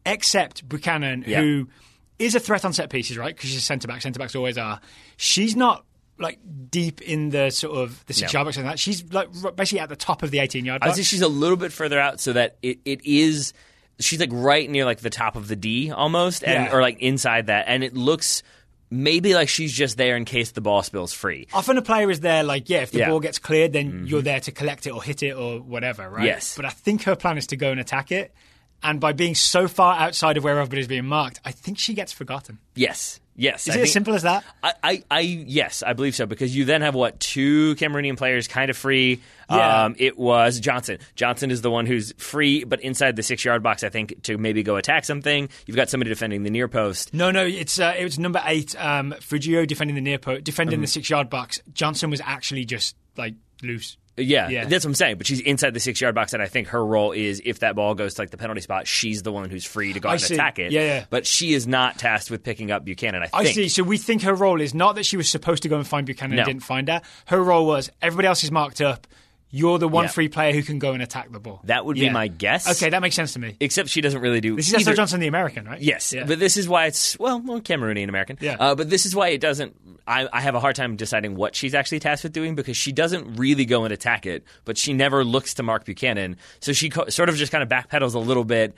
[0.05, 1.41] except Buchanan, Yeah.
[1.41, 1.69] who
[2.17, 3.33] is a threat on set pieces, right?
[3.35, 4.01] Because she's a centre back.
[4.01, 4.81] Centre backs always are.
[5.17, 5.85] She's not
[6.19, 6.39] like
[6.69, 8.39] deep in the sort of the six No.
[8.39, 8.77] yard box and that.
[8.79, 10.97] She's like basically at the top of the eighteen yard I box.
[10.97, 13.53] would say she's a little bit further out so that it, it is
[13.99, 16.73] she's like right near like the top of the D almost and Yeah.
[16.75, 18.43] or like inside that and it looks
[18.91, 21.47] maybe like she's just there in case the ball spills free.
[21.53, 23.03] Often a player is there, like, yeah, if the Yeah.
[23.05, 23.11] Mm-hmm.
[23.11, 26.25] ball gets cleared, then you're there to collect it or hit it or whatever, right?
[26.25, 26.55] Yes.
[26.55, 28.33] But I think her plan is to go and attack it.
[28.81, 32.11] And by being so far outside of where everybody's being marked, I think she gets
[32.11, 32.57] forgotten.
[32.73, 33.19] Yes.
[33.39, 33.67] Yes.
[33.67, 34.43] Is I it as simple as that?
[34.61, 38.47] I, I, I yes, I believe so because you then have what two Cameroonian players
[38.47, 39.21] kind of free.
[39.49, 39.85] Yeah.
[39.85, 40.99] Um, it was Johnson.
[41.15, 44.37] Johnson is the one who's free, but inside the six yard box, I think to
[44.37, 45.49] maybe go attack something.
[45.65, 47.13] You've got somebody defending the near post.
[47.13, 50.75] No, no, it's uh, it was number eight, um, Feudjio defending the near post, defending
[50.75, 50.81] Mm-hmm.
[50.81, 51.61] the six yard box.
[51.73, 53.97] Johnson was actually just like loose.
[54.19, 54.65] Yeah, Yeah.
[54.65, 55.17] that's what I'm saying.
[55.17, 57.75] But she's inside the six yard box, and I think her role is if that
[57.75, 60.13] ball goes to like the penalty spot, she's the one who's free to go I
[60.13, 60.33] out and see.
[60.35, 60.71] attack it.
[60.71, 61.05] Yeah, yeah.
[61.09, 63.23] But she is not tasked with picking up Buchanan.
[63.23, 63.55] I I think.
[63.55, 63.69] see.
[63.69, 66.05] So we think her role is not that she was supposed to go and find
[66.05, 66.41] Buchanan No.
[66.43, 67.01] and didn't find her.
[67.25, 69.07] Her role was everybody else is marked up.
[69.51, 70.09] You're the one Yeah.
[70.11, 71.61] free player who can go and attack the ball.
[71.63, 72.69] That would be my guess.
[72.69, 73.55] Okay, that makes sense to me.
[73.59, 74.55] Except she doesn't really do.
[74.55, 75.81] This is Estelle Johnson, the American, right?
[75.81, 76.25] Yes, Yeah.
[76.25, 78.37] but this is why it's well, well Cameroonian American.
[78.41, 78.57] Yeah.
[78.59, 79.75] Uh, but this is why it doesn't.
[80.07, 82.91] I, I have a hard time deciding what she's actually tasked with doing because she
[82.91, 86.37] doesn't really go and attack it, but she never looks to Mark Buchanan.
[86.59, 88.75] So she co- sort of just kind of backpedals a little bit,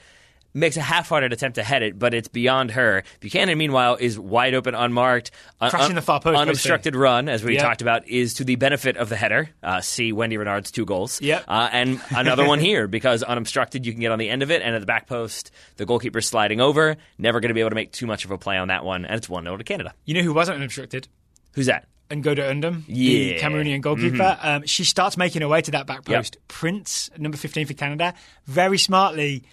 [0.54, 3.04] makes a half-hearted attempt to head it, but it's beyond her.
[3.20, 7.56] Buchanan, meanwhile, is wide open, unmarked, un- Crashing the far post, unobstructed run, as we
[7.56, 7.64] Yeah.
[7.64, 9.50] talked about, is to the benefit of the header.
[9.64, 11.22] Uh, see Wendie Renard's two goals.
[11.22, 11.46] Yep.
[11.48, 14.62] Uh, and another one here because unobstructed, you can get on the end of it,
[14.62, 16.98] and at the back post, the goalkeeper's sliding over.
[17.18, 19.06] Never going to be able to make too much of a play on that one,
[19.06, 19.94] and it's 1 0 to Canada.
[20.06, 21.08] You know who wasn't unobstructed?
[21.54, 21.88] Who's that?
[22.10, 23.38] and Ngo Ndom, the Yeah.
[23.40, 23.48] Mm-hmm.
[23.56, 24.38] Cameroonian goalkeeper.
[24.42, 26.18] Um, she starts making her way to that back Yep.
[26.20, 26.38] post.
[26.50, 28.14] Prince, number 15 for Canada,
[28.48, 29.44] very smartly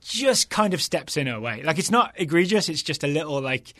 [0.00, 1.62] just kind of steps in her way.
[1.62, 3.74] Like, it's not egregious, it's just a little like.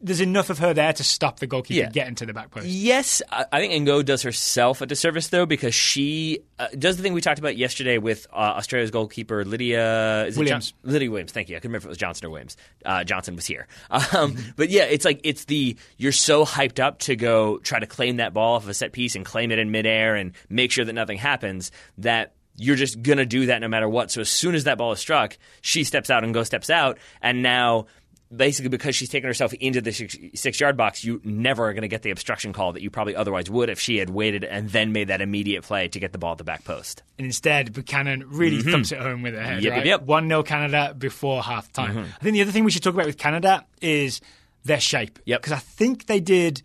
[0.00, 1.90] There's enough of her there to stop the goalkeeper Yeah.
[1.90, 2.66] getting to the back post.
[2.68, 7.14] Yes, I think Ngo does herself a disservice though because she uh, does the thing
[7.14, 10.70] we talked about yesterday with uh, Australia's goalkeeper Lydia is it Williams.
[10.70, 11.32] Jon- Lydia Williams.
[11.32, 11.56] Thank you.
[11.56, 12.56] I couldn't remember if it was Johnson or Williams.
[12.84, 17.00] Uh, Johnson was here, um, but yeah, it's like it's the you're so hyped up
[17.00, 19.58] to go try to claim that ball off of a set piece and claim it
[19.58, 22.34] in midair and make sure that nothing happens that.
[22.58, 24.10] You're just gonna do that no matter what.
[24.10, 26.98] So as soon as that ball is struck, she steps out and Go steps out,
[27.22, 27.86] and now
[28.34, 31.82] basically because she's taken herself into the six, six yard box, you never are going
[31.82, 34.68] to get the obstruction call that you probably otherwise would if she had waited and
[34.70, 37.02] then made that immediate play to get the ball at the back post.
[37.18, 39.54] And instead, Buchanan really thumps it home with her head.
[39.54, 39.64] Mm-hmm.
[39.64, 39.86] Yep, right?
[39.86, 40.08] yep, yep.
[40.08, 41.98] 1 0 Canada before half time.
[41.98, 44.20] I think the other thing we should talk about with Canada is
[44.64, 45.18] their shape.
[45.24, 45.40] Yep.
[45.40, 46.62] Because I think they did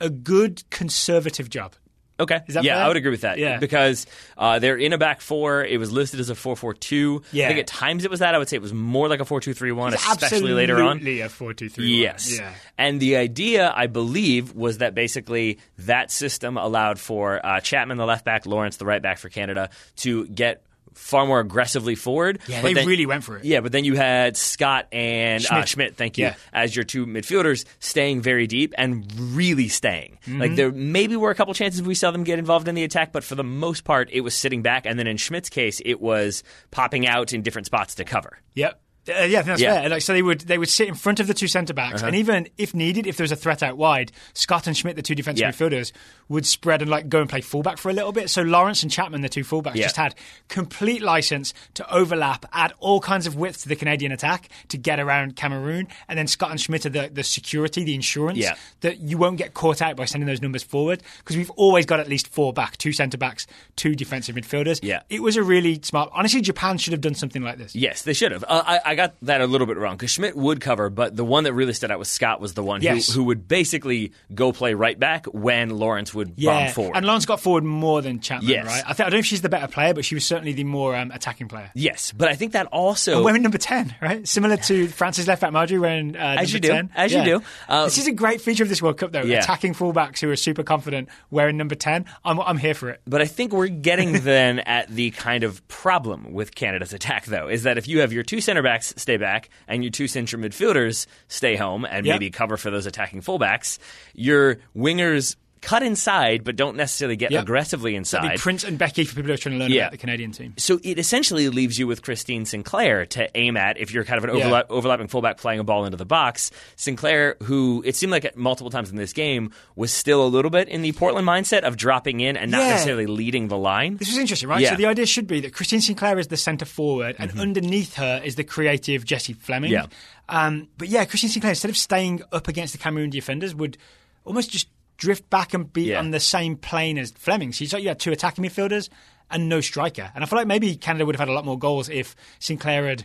[0.00, 1.74] a good conservative job.
[2.18, 2.40] Okay.
[2.46, 2.84] Is that yeah, fair?
[2.84, 3.38] I would agree with that.
[3.38, 3.58] Yeah.
[3.58, 4.06] Because
[4.38, 5.64] uh, they're in a back four.
[5.64, 7.22] It was listed as a 4 4 2.
[7.32, 7.44] Yeah.
[7.44, 8.34] I think at times it was that.
[8.34, 10.96] I would say it was more like a 4 2 3 1, especially later on.
[10.96, 12.38] Absolutely a 4 2 3 Yes.
[12.38, 12.52] Yeah.
[12.78, 18.06] And the idea, I believe, was that basically that system allowed for uh, Chapman, the
[18.06, 20.62] left back, Lawrence, the right back for Canada, to get
[20.96, 22.40] far more aggressively forward.
[22.48, 23.44] Yeah, but they then- really went for it.
[23.44, 25.68] Yeah, but then you had Scott and Schmidt, uh, Schmidt.
[25.68, 26.34] Schmidt thank you, Yeah.
[26.52, 30.18] as your two midfielders staying very deep and really staying.
[30.26, 30.40] Mm-hmm.
[30.40, 33.12] Like there maybe were a couple chances we saw them get involved in the attack,
[33.12, 34.86] but for the most part, it was sitting back.
[34.86, 38.38] And then in Schmidt's case, it was popping out in different spots to cover.
[38.54, 38.80] Yep.
[39.08, 39.72] Uh, yeah, I think that's Yeah.
[39.72, 39.80] Uh-huh.
[39.82, 39.88] fair.
[39.90, 42.14] Like, so they would they would sit in front of the two centre backs, and
[42.16, 45.14] even if needed, if there was a threat out wide, Scott and Schmidt, the two
[45.14, 45.50] defensive Yeah.
[45.52, 45.92] midfielders,
[46.28, 48.28] would spread and like go and play fullback for a little bit.
[48.30, 49.84] So Lawrence and Chapman, the two fullbacks, Yeah.
[49.84, 50.14] just had
[50.48, 54.98] complete license to overlap, add all kinds of width to the Canadian attack to get
[54.98, 58.44] around Cameroon, and then Scott and Schmidt are the, the security, the insurance
[58.80, 62.00] that you won't get caught out by sending those numbers forward because we've always got
[62.00, 63.46] at least four back, two centre backs,
[63.76, 64.80] two defensive midfielders.
[64.82, 65.02] Yeah.
[65.08, 66.10] it was a really smart.
[66.12, 67.74] Honestly, Japan should have done something like this.
[67.76, 68.44] Yes, they should have.
[68.48, 71.24] Uh, I, I got that a little bit wrong because Schmidt would cover, but the
[71.24, 73.08] one that really stood out was Scott was the one Yes.
[73.12, 76.96] who, who would basically go play right back when Lawrence would Yeah, bomb forward.
[76.96, 78.66] and Lawrence got forward more than Chapman, Yes.
[78.66, 78.82] right?
[78.84, 80.64] I, th- I don't know if she's the better player, but she was certainly the
[80.64, 81.70] more um, attacking player.
[81.74, 84.26] yes, but I think that also Wearing number 10, right?
[84.26, 86.90] Similar to Francis left back Majri wearing uh, As you do, 10.
[86.94, 87.42] as you do.
[87.68, 89.22] Uh, this is a great feature of this World Cup, though.
[89.22, 89.38] Yeah.
[89.38, 92.04] Attacking fullbacks who are super confident wearing number 10.
[92.24, 93.00] I'm, I'm here for it.
[93.06, 97.48] But I think we're getting then at the kind of problem with Canada's attack, though,
[97.48, 100.40] is that if you have your two center backs stay back and your two central
[100.42, 102.14] midfielders stay home and Yep.
[102.14, 103.78] maybe cover for those attacking fullbacks,
[104.14, 105.36] your wingers
[105.66, 107.42] cut inside but don't necessarily get Yep.
[107.42, 108.38] aggressively Be inside.
[108.38, 109.82] Prince and Beckie for people who are trying to learn Yeah.
[109.82, 110.54] about the Canadian team.
[110.58, 114.30] So it essentially leaves you with Christine Sinclair to aim at if you're kind of
[114.30, 114.62] an Yeah.
[114.70, 116.52] overlapping fullback playing a ball into the box.
[116.76, 120.68] Sinclair, who it seemed like multiple times in this game was still a little bit
[120.68, 122.68] in the Portland mindset of dropping in and not Yeah.
[122.70, 123.96] necessarily leading the line.
[123.96, 124.62] This was interesting, right?
[124.64, 124.74] Mm-hmm.
[124.74, 128.20] So the idea should be that Christine Sinclair is the centre forward, and underneath her
[128.24, 129.72] is the creative Jessie Fleming.
[129.72, 129.86] Yeah.
[130.28, 133.76] Um, but yeah, Christine Sinclair, instead of staying up against the Cameroon defenders, would
[134.24, 135.98] almost just drift back and be Yeah.
[135.98, 137.52] on the same plane as Fleming.
[137.52, 138.88] So you you had two attacking midfielders
[139.30, 140.10] and no striker.
[140.14, 142.86] And I feel like maybe Canada would have had a lot more goals if Sinclair
[142.88, 143.04] had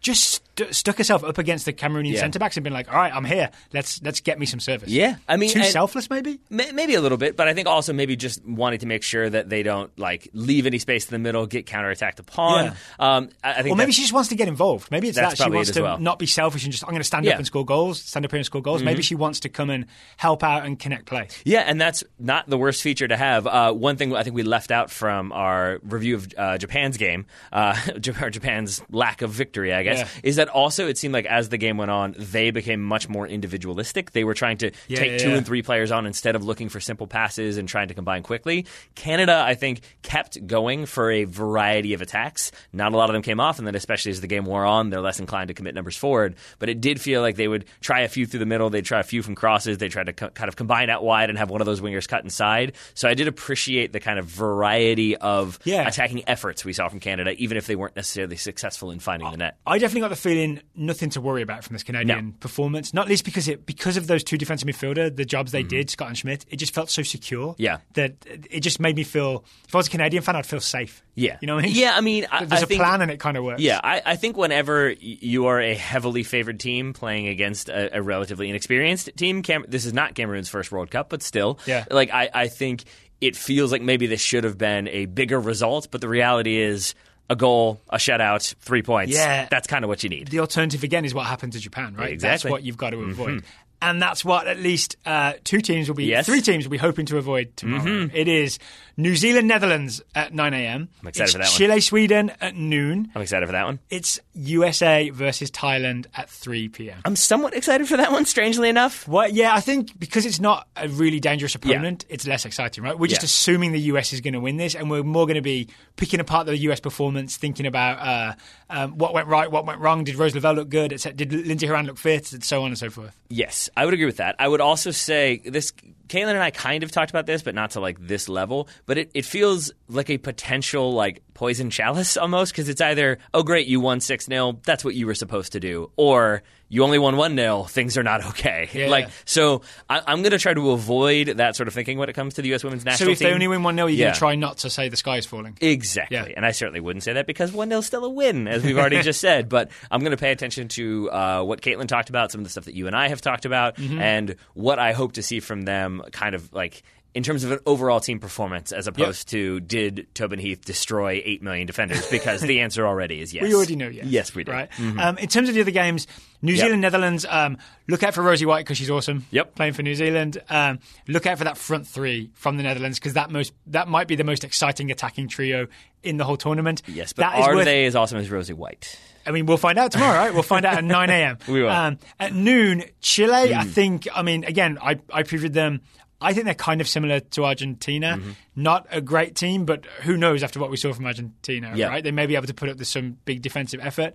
[0.00, 2.20] just st- stuck herself up against the Cameroonian Yeah.
[2.20, 3.50] centre backs and been like, "All right, I'm here.
[3.72, 6.40] Let's let's get me some service." Yeah, I mean, too selfless, maybe.
[6.50, 9.28] May- Maybe a little bit, but I think also maybe just wanting to make sure
[9.30, 12.64] that they don't like leave any space in the middle, get counterattacked upon.
[12.64, 12.74] Yeah.
[12.98, 14.90] Um, I, I think Or maybe she just wants to get involved.
[14.90, 15.98] Maybe it's that she wants it to well.
[15.98, 17.32] not be selfish and just I'm going to stand Yeah.
[17.32, 17.36] Mm-hmm.
[17.36, 18.82] up and score goals, stand up here and score goals.
[18.82, 19.86] Maybe she wants to come and
[20.16, 21.28] help out and connect play.
[21.44, 23.46] Yeah, and that's not the worst feature to have.
[23.46, 27.26] Uh, one thing I think we left out from our review of uh, Japan's game,
[27.52, 30.08] uh, Japan's lack of victory, I guess, Yeah.
[30.22, 33.26] is that also it seemed like as the game went on, they became much more
[33.26, 34.12] individualistic.
[34.12, 35.36] They were trying to Yeah, take yeah, two yeah.
[35.36, 38.66] and three players on instead of looking for simple passes and trying to combine quickly.
[38.94, 42.52] Canada, I think, kept going for a variety of attacks.
[42.72, 44.90] Not a lot of them came off, and then especially as the game wore on,
[44.90, 46.34] they're less inclined to commit numbers forward.
[46.58, 48.70] But it did feel like they would try a few through the middle.
[48.70, 49.78] They'd try a few from crosses.
[49.78, 52.08] They tried to co- kind of combine out wide and have one of those wingers
[52.08, 52.72] cut inside.
[52.94, 57.32] So I did appreciate the kind of variety of attacking efforts we saw from Canada,
[57.38, 59.56] even if they weren't necessarily successful in finding the net.
[59.66, 60.33] I definitely got the feeling
[60.74, 62.32] nothing to worry about from this Canadian No.
[62.40, 62.92] performance.
[62.94, 66.08] Not least because it because of those two defensive midfielder, the jobs they did, Scott
[66.08, 66.44] and Schmidt.
[66.48, 67.52] It just felt so secure.
[67.52, 67.62] Mm-hmm.
[67.62, 67.78] Yeah.
[67.94, 69.44] that it just made me feel.
[69.68, 71.02] If I was a Canadian fan, I'd feel safe.
[71.14, 71.38] Yeah.
[71.40, 71.76] you know what I mean.
[71.76, 73.60] Yeah, I mean, I- there's I a think- plan and it kind of works.
[73.62, 78.02] Yeah, I, I think whenever you are a heavily favored team playing against a, a
[78.02, 81.84] relatively inexperienced team, Cam- this is not Cameroon's first World Cup, but still, Yeah.
[81.90, 82.84] like I, I think
[83.20, 86.94] it feels like maybe this should have been a bigger result, but the reality is
[87.30, 89.14] a goal, a shutout, three points.
[89.14, 89.46] Yeah.
[89.50, 90.28] that's kind of what you need.
[90.28, 92.10] the alternative again is what happened to Japan, right?
[92.20, 92.48] That's Exactly.
[92.48, 92.52] Mm-hmm.
[92.52, 93.44] what you've got to avoid.
[93.82, 96.24] And that's what at least uh, two teams will be, Yes.
[96.24, 96.32] Mm-hmm.
[96.32, 98.08] three teams will be hoping to avoid tomorrow.
[98.14, 98.58] It is
[98.96, 100.88] New Zealand, Netherlands at 9 a.m.
[101.02, 101.52] I'm excited it's for that one.
[101.58, 103.10] Chile, Sweden at noon.
[103.14, 103.80] I'm excited for that one.
[103.90, 107.00] It's USA versus Thailand at 3 p.m.
[107.04, 108.24] I'm somewhat excited for that one.
[108.24, 112.44] Strangely enough, Well, yeah, I think because it's not a really dangerous opponent, it's less
[112.44, 112.98] exciting, right?
[112.98, 113.26] We're just Yeah.
[113.26, 116.20] assuming the US is going to win this, and we're more going to be picking
[116.20, 118.34] apart the US performance, thinking about uh,
[118.70, 120.04] um, what went right, what went wrong.
[120.04, 120.90] Did Rose Lavelle look good?
[121.16, 122.32] Did Lindsay Horan look fit?
[122.32, 123.16] And so on and so forth.
[123.28, 124.36] Yes, I would agree with that.
[124.38, 125.72] I would also say this.
[126.08, 128.68] Caitlin and I kind of talked about this, but not to like this level.
[128.86, 133.42] But it, it feels like a potential like poison chalice almost because it's either oh
[133.42, 136.98] great you won six 0 that's what you were supposed to do, or you only
[136.98, 138.68] won one 0 things are not okay.
[138.72, 138.88] Yeah.
[138.88, 142.14] Like so, I, I'm going to try to avoid that sort of thinking when it
[142.14, 142.64] comes to the U.S.
[142.64, 143.08] Women's national.
[143.08, 143.28] So if team.
[143.28, 144.04] they only win 1 0, you're Yeah.
[144.06, 145.56] going to try not to say the sky is falling.
[145.60, 146.16] Exactly.
[146.16, 146.26] Yeah.
[146.36, 148.78] And I certainly wouldn't say that because 1 0 is still a win, as we've
[148.78, 149.48] already just said.
[149.48, 152.50] But I'm going to pay attention to uh, what Caitlin talked about, some of the
[152.50, 154.00] stuff that you and I have talked about, Mm-hmm.
[154.00, 156.82] and what I hope to see from them kind of like
[157.14, 161.42] in terms of an overall team performance, as opposed to did Tobin Heath destroy eight
[161.42, 162.06] million defenders?
[162.10, 163.42] Because the answer already is yes.
[163.44, 164.06] We already know yes.
[164.06, 164.52] Yes, we do.
[164.52, 164.68] Right.
[164.80, 166.06] Um, in terms of the other games,
[166.42, 167.24] New Zealand, Netherlands.
[167.28, 167.56] Um,
[167.88, 169.24] look out for Rosie White because she's awesome.
[169.30, 169.54] Yep.
[169.54, 170.42] Playing for New Zealand.
[170.50, 174.08] Um, look out for that front three from the Netherlands because that most that might
[174.08, 175.68] be the most exciting attacking trio
[176.02, 176.82] in the whole tournament.
[176.86, 178.98] Yes, but That is are worth- they as awesome as Rosie White?
[179.26, 180.34] I mean, we'll find out tomorrow, right?
[180.34, 181.38] We'll find out at 9 a.m.
[181.48, 181.70] We will.
[181.70, 183.58] Um, at noon, Chile, Hmm.
[183.60, 185.80] I think, I mean, again, I, I previewed them.
[186.20, 188.16] I think they're kind of similar to Argentina.
[188.18, 188.30] Mm-hmm.
[188.56, 191.88] Not a great team, but who knows after what we saw from Argentina, Yeah.
[191.88, 192.02] right?
[192.04, 194.14] They may be able to put up some big defensive effort.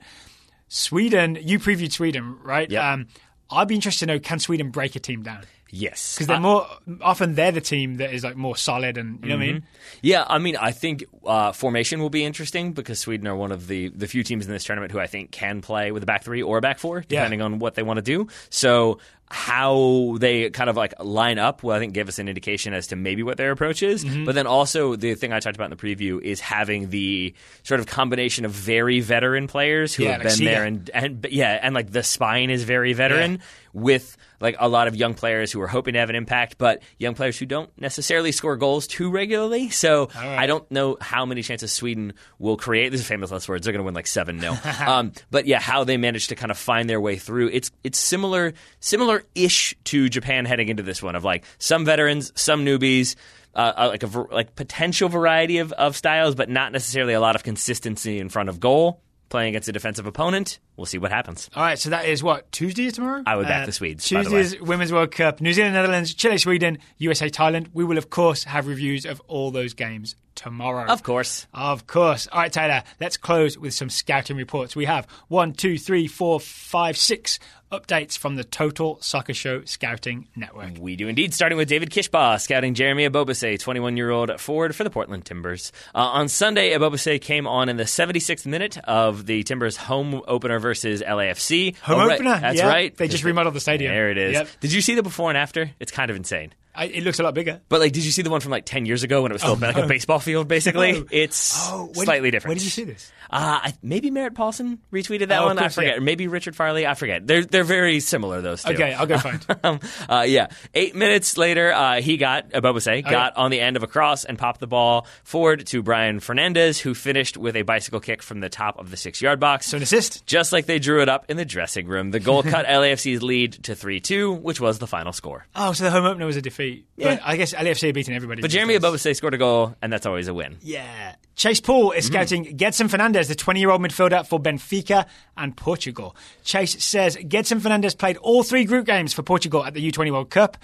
[0.68, 2.70] Sweden, you previewed Sweden, right?
[2.70, 2.84] Yep.
[2.84, 3.08] Um,
[3.52, 5.44] I'd be interested to know can Sweden break a team down?
[5.72, 6.66] Yes, Because they're more
[7.00, 9.54] often they're the team that is like more solid and you know what I Mm-hmm.
[9.54, 9.64] mean.
[10.02, 13.68] Yeah, I mean, I think uh, formation will be interesting because Sweden are one of
[13.68, 16.24] the, the few teams in this tournament who I think can play with a back
[16.24, 18.28] three or a back four, depending on what they want to do.
[18.50, 18.98] So
[19.32, 22.88] how they kind of like line up will I think give us an indication as
[22.88, 24.04] to maybe what their approach is.
[24.04, 24.26] Mm-hmm.
[24.26, 27.80] But then also the thing I talked about in the preview is having the sort
[27.80, 31.76] of combination of very veteran players who Yeah, have been there and and yeah, and
[31.76, 35.68] like the spine is very veteran with like a lot of young players who are
[35.68, 39.70] hoping to have an impact, but young players who don't necessarily score goals too regularly.
[39.70, 42.90] So I don't know how many chances Sweden will create.
[42.90, 43.66] This is famous last words.
[43.66, 44.58] They're going to win like seven 0
[44.88, 47.50] um, But yeah, how they manage to kind of find their way through.
[47.50, 52.32] It's it's similar similar ish to Japan heading into this one of like some veterans,
[52.36, 53.16] some newbies.
[53.56, 57.36] Uh, uh, like a like potential variety of, of styles, but not necessarily a lot
[57.36, 59.02] of consistency in front of goal.
[59.30, 61.52] Playing against a defensive opponent, we'll see what happens.
[61.56, 63.22] All right, so that is what Tuesday is tomorrow.
[63.28, 64.42] I would back Uh, the Swedes, by the way.
[64.42, 67.68] Tuesday's Women's World Cup: New Zealand, Netherlands, Chile, Sweden, USA, Thailand.
[67.74, 70.86] We will of course have reviews of all those games tomorrow.
[70.92, 71.46] Of course.
[71.54, 72.28] Of course.
[72.32, 74.76] All right, Taylor, let's close with some scouting reports.
[74.76, 77.38] We have one, two, three, four, five, six
[77.72, 80.72] updates from the Total Soccer Show Scouting Network.
[80.80, 84.84] We do indeed, starting with David Kishbaugh scouting Jeremy Ebobisse, 21 year old forward for
[84.84, 85.72] the Portland Timbers.
[85.94, 90.60] Uh, on Sunday, Ebobisse came on in the 76th minute of the Timbers home opener
[90.60, 91.76] versus LAFC.
[91.78, 92.16] Home Oh, right.
[92.20, 92.40] opener.
[92.40, 92.68] That's yeah.
[92.68, 92.96] right.
[92.96, 93.94] They just remodeled the stadium.
[93.94, 94.34] There it is.
[94.34, 94.48] Yep.
[94.62, 95.72] Did you see the before and after?
[95.80, 96.54] It's kind of insane.
[96.80, 97.62] I, it looks a lot bigger.
[97.70, 99.42] But like, did you see the one from like 10 years ago when it was
[99.42, 99.84] still like no.
[99.84, 101.04] a baseball field, basically?
[101.12, 102.50] It's Oh, slightly did, different.
[102.52, 103.12] Where did you see this?
[103.30, 105.60] Uh, I, maybe Merritt Paulson retweeted that Oh, one.
[105.60, 105.92] I forget.
[105.94, 105.98] yeah.
[105.98, 106.88] Or maybe Richard Farley.
[106.88, 107.28] I forget.
[107.28, 108.42] They're they're very similar.
[108.42, 108.74] Those two.
[108.74, 109.46] Okay, I'll go find.
[109.64, 110.48] um, uh, yeah.
[110.74, 114.24] Eight minutes later, uh, he got Ebobisse Oh, got on the end of a cross
[114.26, 118.40] and popped the ball forward to Brian Fernandez, who finished with a bicycle kick from
[118.40, 119.68] the top of the six yard box.
[119.68, 120.26] So an assist.
[120.26, 122.12] just like they drew it up in the dressing room.
[122.12, 125.46] The goal cut LAFC's lead to 3 2, which was the final score.
[125.56, 126.69] Oh, so the home opener was a defeat.
[126.98, 128.42] But I guess LAFC are beating everybody.
[128.42, 128.84] But Jeremy days.
[128.84, 130.58] Ebobisse scored a goal, and that's always a win.
[130.62, 131.16] Yeah.
[131.36, 132.08] Chase Paul is mm.
[132.08, 135.06] scouting Gedson Fernandes, the 20 year old midfielder for Benfica
[135.38, 136.16] and Portugal.
[136.44, 140.30] Chase says Gedson Fernandes played all three group games for Portugal at the U20 World
[140.30, 140.58] Cup.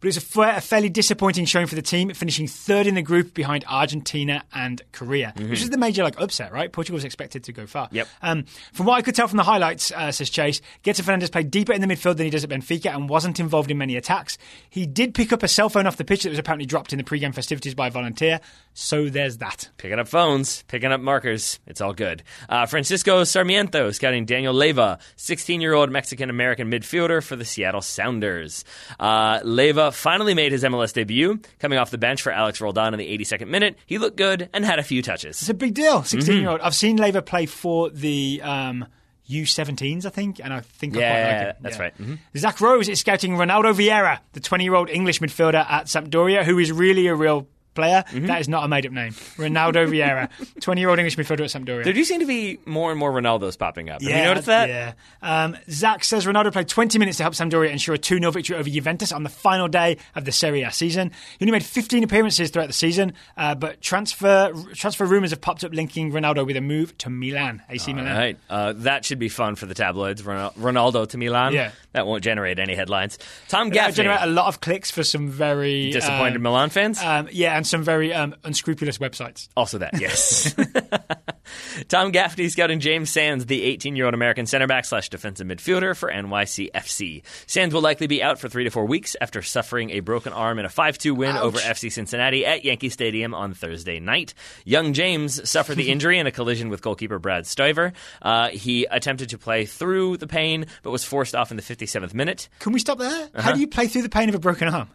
[0.00, 3.34] But it was a, fairly disappointing showing for the team, finishing third in the group
[3.34, 6.70] behind Argentina and Korea, which is the major like upset, right?
[6.70, 7.88] Portugal was expected to go far.
[7.90, 8.08] Yep.
[8.22, 11.50] Um, from what I could tell from the highlights, uh, says Chase, Gedson Fernandes played
[11.50, 14.38] deeper in the midfield than he does at Benfica and wasn't involved in many attacks.
[14.70, 16.98] He did pick up a cell phone off the pitch that was apparently dropped in
[16.98, 18.40] the pre-game festivities by a volunteer.
[18.74, 19.68] So there's that.
[19.78, 21.58] Picking up phones, picking up markers.
[21.66, 22.22] It's all good.
[22.48, 27.80] Uh, Francisco Sarmiento scouting Daniel Leyva, 16 year old Mexican American midfielder for the Seattle
[27.80, 28.64] Sounders.
[29.00, 32.98] Uh, Leva finally made his MLS debut, coming off the bench for Alex Roldan in
[32.98, 33.76] the 82nd minute.
[33.86, 35.40] He looked good and had a few touches.
[35.40, 36.02] It's a big deal.
[36.04, 36.40] 16 Mm-hmm.
[36.42, 36.60] year old.
[36.60, 38.86] I've seen Lever play for the um,
[39.28, 41.62] U17s, I think, and I think I quite Yeah, like it.
[41.62, 41.98] that's right.
[41.98, 42.18] Mhm.
[42.36, 46.58] Zach Rose is scouting Ronaldo Vieira, the 20 year old English midfielder at Sampdoria, who
[46.58, 47.46] is really a real
[47.78, 48.04] player.
[48.10, 48.26] Mm-hmm.
[48.26, 49.12] That is not a made up name.
[49.12, 50.28] Ronaldo Vieira,
[50.60, 51.84] 20 year old English midfielder at Sampdoria.
[51.84, 54.02] There do seem to be more and more Ronaldos popping up.
[54.02, 54.68] Have Yeah, you noticed that?
[54.68, 54.92] Yeah.
[55.22, 58.56] Um, Zach says Ronaldo played 20 minutes to help Sampdoria ensure a 2 0 victory
[58.56, 61.12] over Juventus on the final day of the Serie A season.
[61.38, 65.64] He only made 15 appearances throughout the season, uh, but transfer transfer rumours have popped
[65.64, 68.12] up linking Ronaldo with a move to Milan, AC Milan.
[68.12, 68.38] All right.
[68.50, 70.22] Uh, that should be fun for the tabloids.
[70.22, 71.52] Ronaldo to Milan.
[71.52, 71.70] Yeah.
[71.92, 73.18] That won't generate any headlines.
[73.48, 73.94] Tom Gaffney.
[73.94, 77.02] generate a lot of clicks for some very Disappointed um, Milan fans?
[77.02, 79.48] Um, yeah, and some very um, unscrupulous websites.
[79.56, 80.54] Also that, yes.
[81.88, 87.22] Tom Gaffney scouting James Sands, the 18-year-old American center back slash defensive midfielder for NYCFC.
[87.46, 90.58] Sands will likely be out for three to four weeks after suffering a broken arm
[90.58, 91.42] in a 5-2 win Ouch.
[91.42, 94.34] over FC Cincinnati at Yankee Stadium on Thursday night.
[94.64, 97.92] Young James suffered the injury in a collision with goalkeeper Brad Stuver.
[98.20, 102.14] Uh, he attempted to play through the pain, but was forced off in the 57th
[102.14, 102.48] minute.
[102.58, 103.08] Can we stop there?
[103.10, 103.42] Uh-huh.
[103.42, 104.88] How do you play through the pain of a broken arm?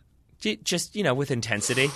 [0.63, 1.89] Just you know, with intensity.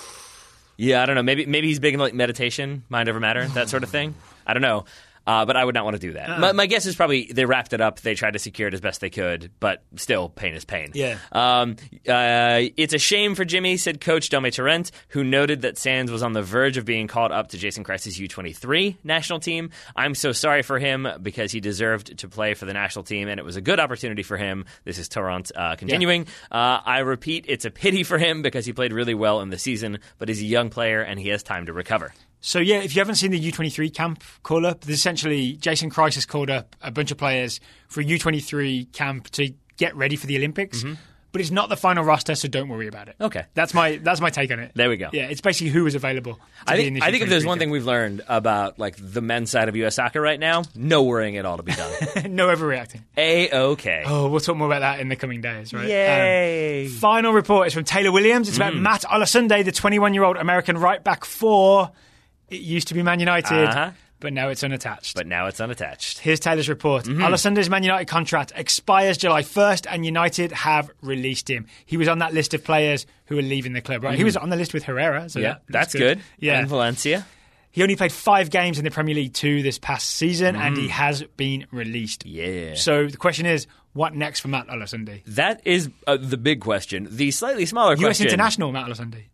[0.77, 1.23] Yeah, I don't know.
[1.23, 4.13] Maybe maybe he's big in like meditation, mind over matter, that sort of thing.
[4.45, 4.85] I don't know.
[5.27, 6.39] Uh, but I would not want to do that.
[6.39, 7.99] My, my guess is probably they wrapped it up.
[7.99, 10.91] They tried to secure it as best they could, but still, pain is pain.
[10.93, 11.17] Yeah.
[11.33, 11.75] Um,
[12.07, 16.23] uh, it's a shame for Jimmy, said Coach Domi Torrent, who noted that Sands was
[16.23, 19.71] on the verge of being called up to Jason Kreis's U23 national team.
[19.95, 23.37] I'm so sorry for him because he deserved to play for the national team, and
[23.37, 24.63] it was a good opportunity for him.
[24.85, 26.27] This is Torrent uh, continuing.
[26.49, 29.57] Uh, I repeat, it's a pity for him because he played really well in the
[29.57, 32.13] season, but he's a young player and he has time to recover.
[32.39, 36.15] So yeah, if you haven't seen the U23 camp call up, there's essentially Jason Kreis
[36.15, 40.27] has called up a bunch of players for a U23 camp to get ready for
[40.27, 40.83] the Olympics.
[41.33, 43.15] But it's not the final roster, so don't worry about it.
[43.15, 43.25] Mm-hmm.
[43.25, 43.43] Okay.
[43.53, 44.71] that's my that's my take on it.
[44.75, 45.09] There we go.
[45.11, 46.39] Yeah, it's basically who is available.
[46.65, 49.67] I think, I think if there's one thing we've learned about like the men's side
[49.67, 49.95] of U.S.
[49.95, 51.91] soccer right now, no worrying at all to be done.
[52.35, 53.01] no overreacting.
[53.17, 54.03] A okay.
[54.07, 56.85] Oh, we'll talk more about that in the coming days, right?
[56.85, 58.47] Um, Final report is from Taylor Williams.
[58.47, 58.81] It's about Mm.
[58.81, 61.91] Matt Olosunde, the 21 year old American right back for
[62.49, 63.91] it used to be Man United, Uh-huh.
[64.19, 65.15] but now it's unattached.
[65.15, 66.19] but now it's unattached.
[66.19, 67.05] Here's Taylor's report.
[67.05, 67.69] Mm-hmm.
[67.71, 71.67] Man United contract expires July 1st, and United have released him.
[71.85, 74.17] He was on that list of players who are leaving the club, right?
[74.17, 75.43] He was on the list with Herrera, so Mm-hmm.
[75.43, 76.21] Yeah, that- that's, good.
[76.39, 76.59] Yeah.
[76.59, 77.25] and Valencia.
[77.69, 80.87] He only played five games in the Premier League two this past season, and he
[80.87, 82.25] has been released.
[82.25, 82.69] Mm.
[82.69, 82.73] Yeah.
[82.75, 85.21] So the question is, what next for Matt Olosunde?
[85.27, 87.07] That is uh, the big question.
[87.11, 88.27] The slightly smaller US question.
[88.27, 89.25] US international Matt Olosunde.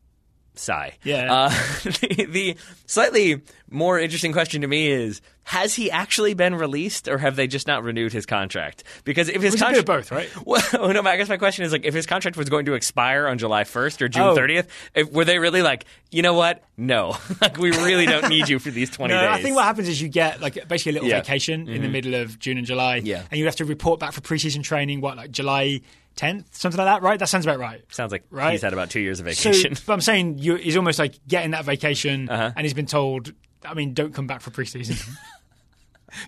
[0.56, 0.93] Sigh.
[1.04, 1.34] Yeah.
[1.34, 1.49] Uh,
[1.84, 7.18] the, the slightly more interesting question to me is: Has he actually been released, or
[7.18, 8.84] have they just not renewed his contract?
[9.04, 10.30] Because if his It was a bit contract, both, right?
[10.45, 13.28] Well, no, I guess my question is like, if his contract was going to expire
[13.28, 14.36] on July 1st or June Oh.
[14.36, 16.64] 30th, if, were they really like, you know what?
[16.78, 19.30] No, like we really don't need you for these 20 No, days.
[19.30, 21.16] I think what happens is you get like basically a little Yeah.
[21.16, 21.26] Mm-hmm.
[21.26, 23.24] vacation in the middle of June and July, Yeah.
[23.32, 25.01] and you have to report back for preseason training.
[25.01, 25.82] What like July
[26.16, 27.18] 10th, something like that, right?
[27.20, 27.84] That sounds about right.
[27.89, 28.51] Sounds like Right.
[28.51, 29.76] he's had about two years of So, vacation.
[29.86, 32.51] but I'm saying you, he's almost like getting that vacation, Uh-huh.
[32.55, 33.34] and he's been told,
[33.66, 35.01] I mean, don't come back for preseason.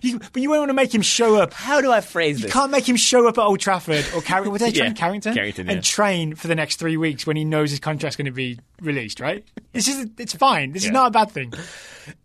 [0.02, 1.52] you, but you won't want to make him show up.
[1.52, 2.54] How do I phrase You this?
[2.54, 4.52] You can't make him show up at Old Trafford or Carrington.
[4.52, 5.34] Would they train Yeah, Carrington?
[5.34, 5.82] Carrington, and yeah.
[5.82, 9.20] train for the next three weeks when he knows his contract's going to be released,
[9.20, 9.44] right?
[9.72, 10.72] It's just, it's fine.
[10.72, 11.52] This is not a bad thing.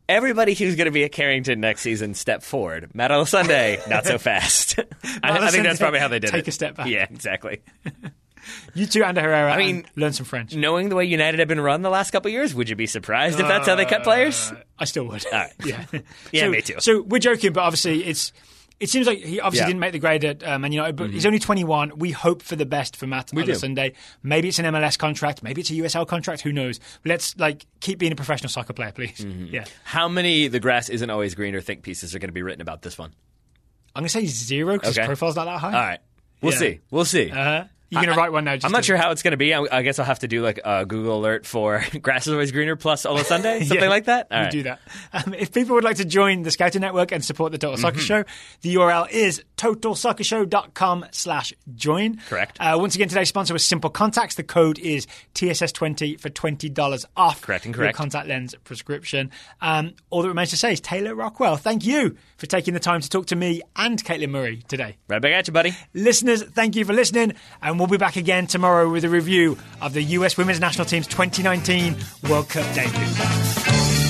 [0.09, 2.91] Everybody who's going to be at Carrington next season, step forward.
[2.93, 4.79] Matt Sunday, not so fast.
[5.23, 6.47] I, I think that's probably how they did take it.
[6.49, 6.87] a step back.
[6.87, 7.61] Yeah, exactly.
[8.73, 9.51] You two, Ander Herrera.
[9.53, 10.53] I mean- learn some French.
[10.55, 12.87] Knowing the way United have been run the last couple of years, would you be
[12.87, 14.51] surprised if that's how they cut players?
[14.51, 15.25] Uh, I still would.
[15.25, 15.53] All right.
[15.65, 15.85] Yeah.
[16.31, 16.75] Yeah, so, me too.
[16.79, 18.31] So we're joking, but obviously it's.
[18.79, 19.63] It seems like he obviously Yeah.
[19.65, 19.67] Mm-hmm.
[19.69, 21.99] didn't make the grade at uh, Man United, but he's only 21.
[21.99, 23.53] We hope for the best for Matt We on.
[23.55, 23.93] Sunday.
[24.23, 26.41] Maybe it's an MLS contract, maybe it's a USL contract.
[26.41, 26.79] Who knows?
[27.03, 29.19] But let's like keep being a professional soccer player, please.
[29.19, 29.53] Mm-hmm.
[29.53, 32.61] Yeah, How many the grass isn't always greener think pieces are going to be written
[32.61, 33.13] about this one?
[33.95, 35.01] I'm gonna say zero because Okay.
[35.01, 35.67] his profile's not that high.
[35.67, 35.99] All right.
[36.41, 36.57] We'll Yeah.
[36.59, 36.79] see.
[36.89, 37.29] We'll see.
[37.29, 38.57] Uh, you're gonna I- write one now.
[38.63, 39.53] I'm not to- sure how it's going to be.
[39.53, 42.51] I, I guess I'll have to do like a Google alert for grass is always
[42.51, 44.27] greener plus Ola Sunday, something Yeah, like that.
[44.31, 44.51] All you right.
[44.51, 44.79] do that.
[45.13, 47.97] Um, if people would like to join the Scouting Network and support the Total Soccer
[47.97, 48.05] Mm-hmm.
[48.05, 48.23] Show,
[48.61, 52.17] the URL is totalsoccershow.com slash join.
[52.29, 52.57] Correct.
[52.59, 54.35] Uh, once again, today's sponsor was Simple Contacts.
[54.35, 57.97] The code is TSS20 for $20 off Correct and your correct.
[57.97, 59.31] contact lens prescription.
[59.61, 63.01] Um, all that remains to say is Taylor Rockwell, thank you for taking the time
[63.01, 64.97] to talk to me and Caitlin Murray today.
[65.07, 65.75] Right back at you, buddy.
[65.93, 69.93] Listeners, thank you for listening, and we'll be back again tomorrow with a review of
[69.93, 71.95] the US Women's National Team's 2019
[72.29, 74.00] World Cup debut.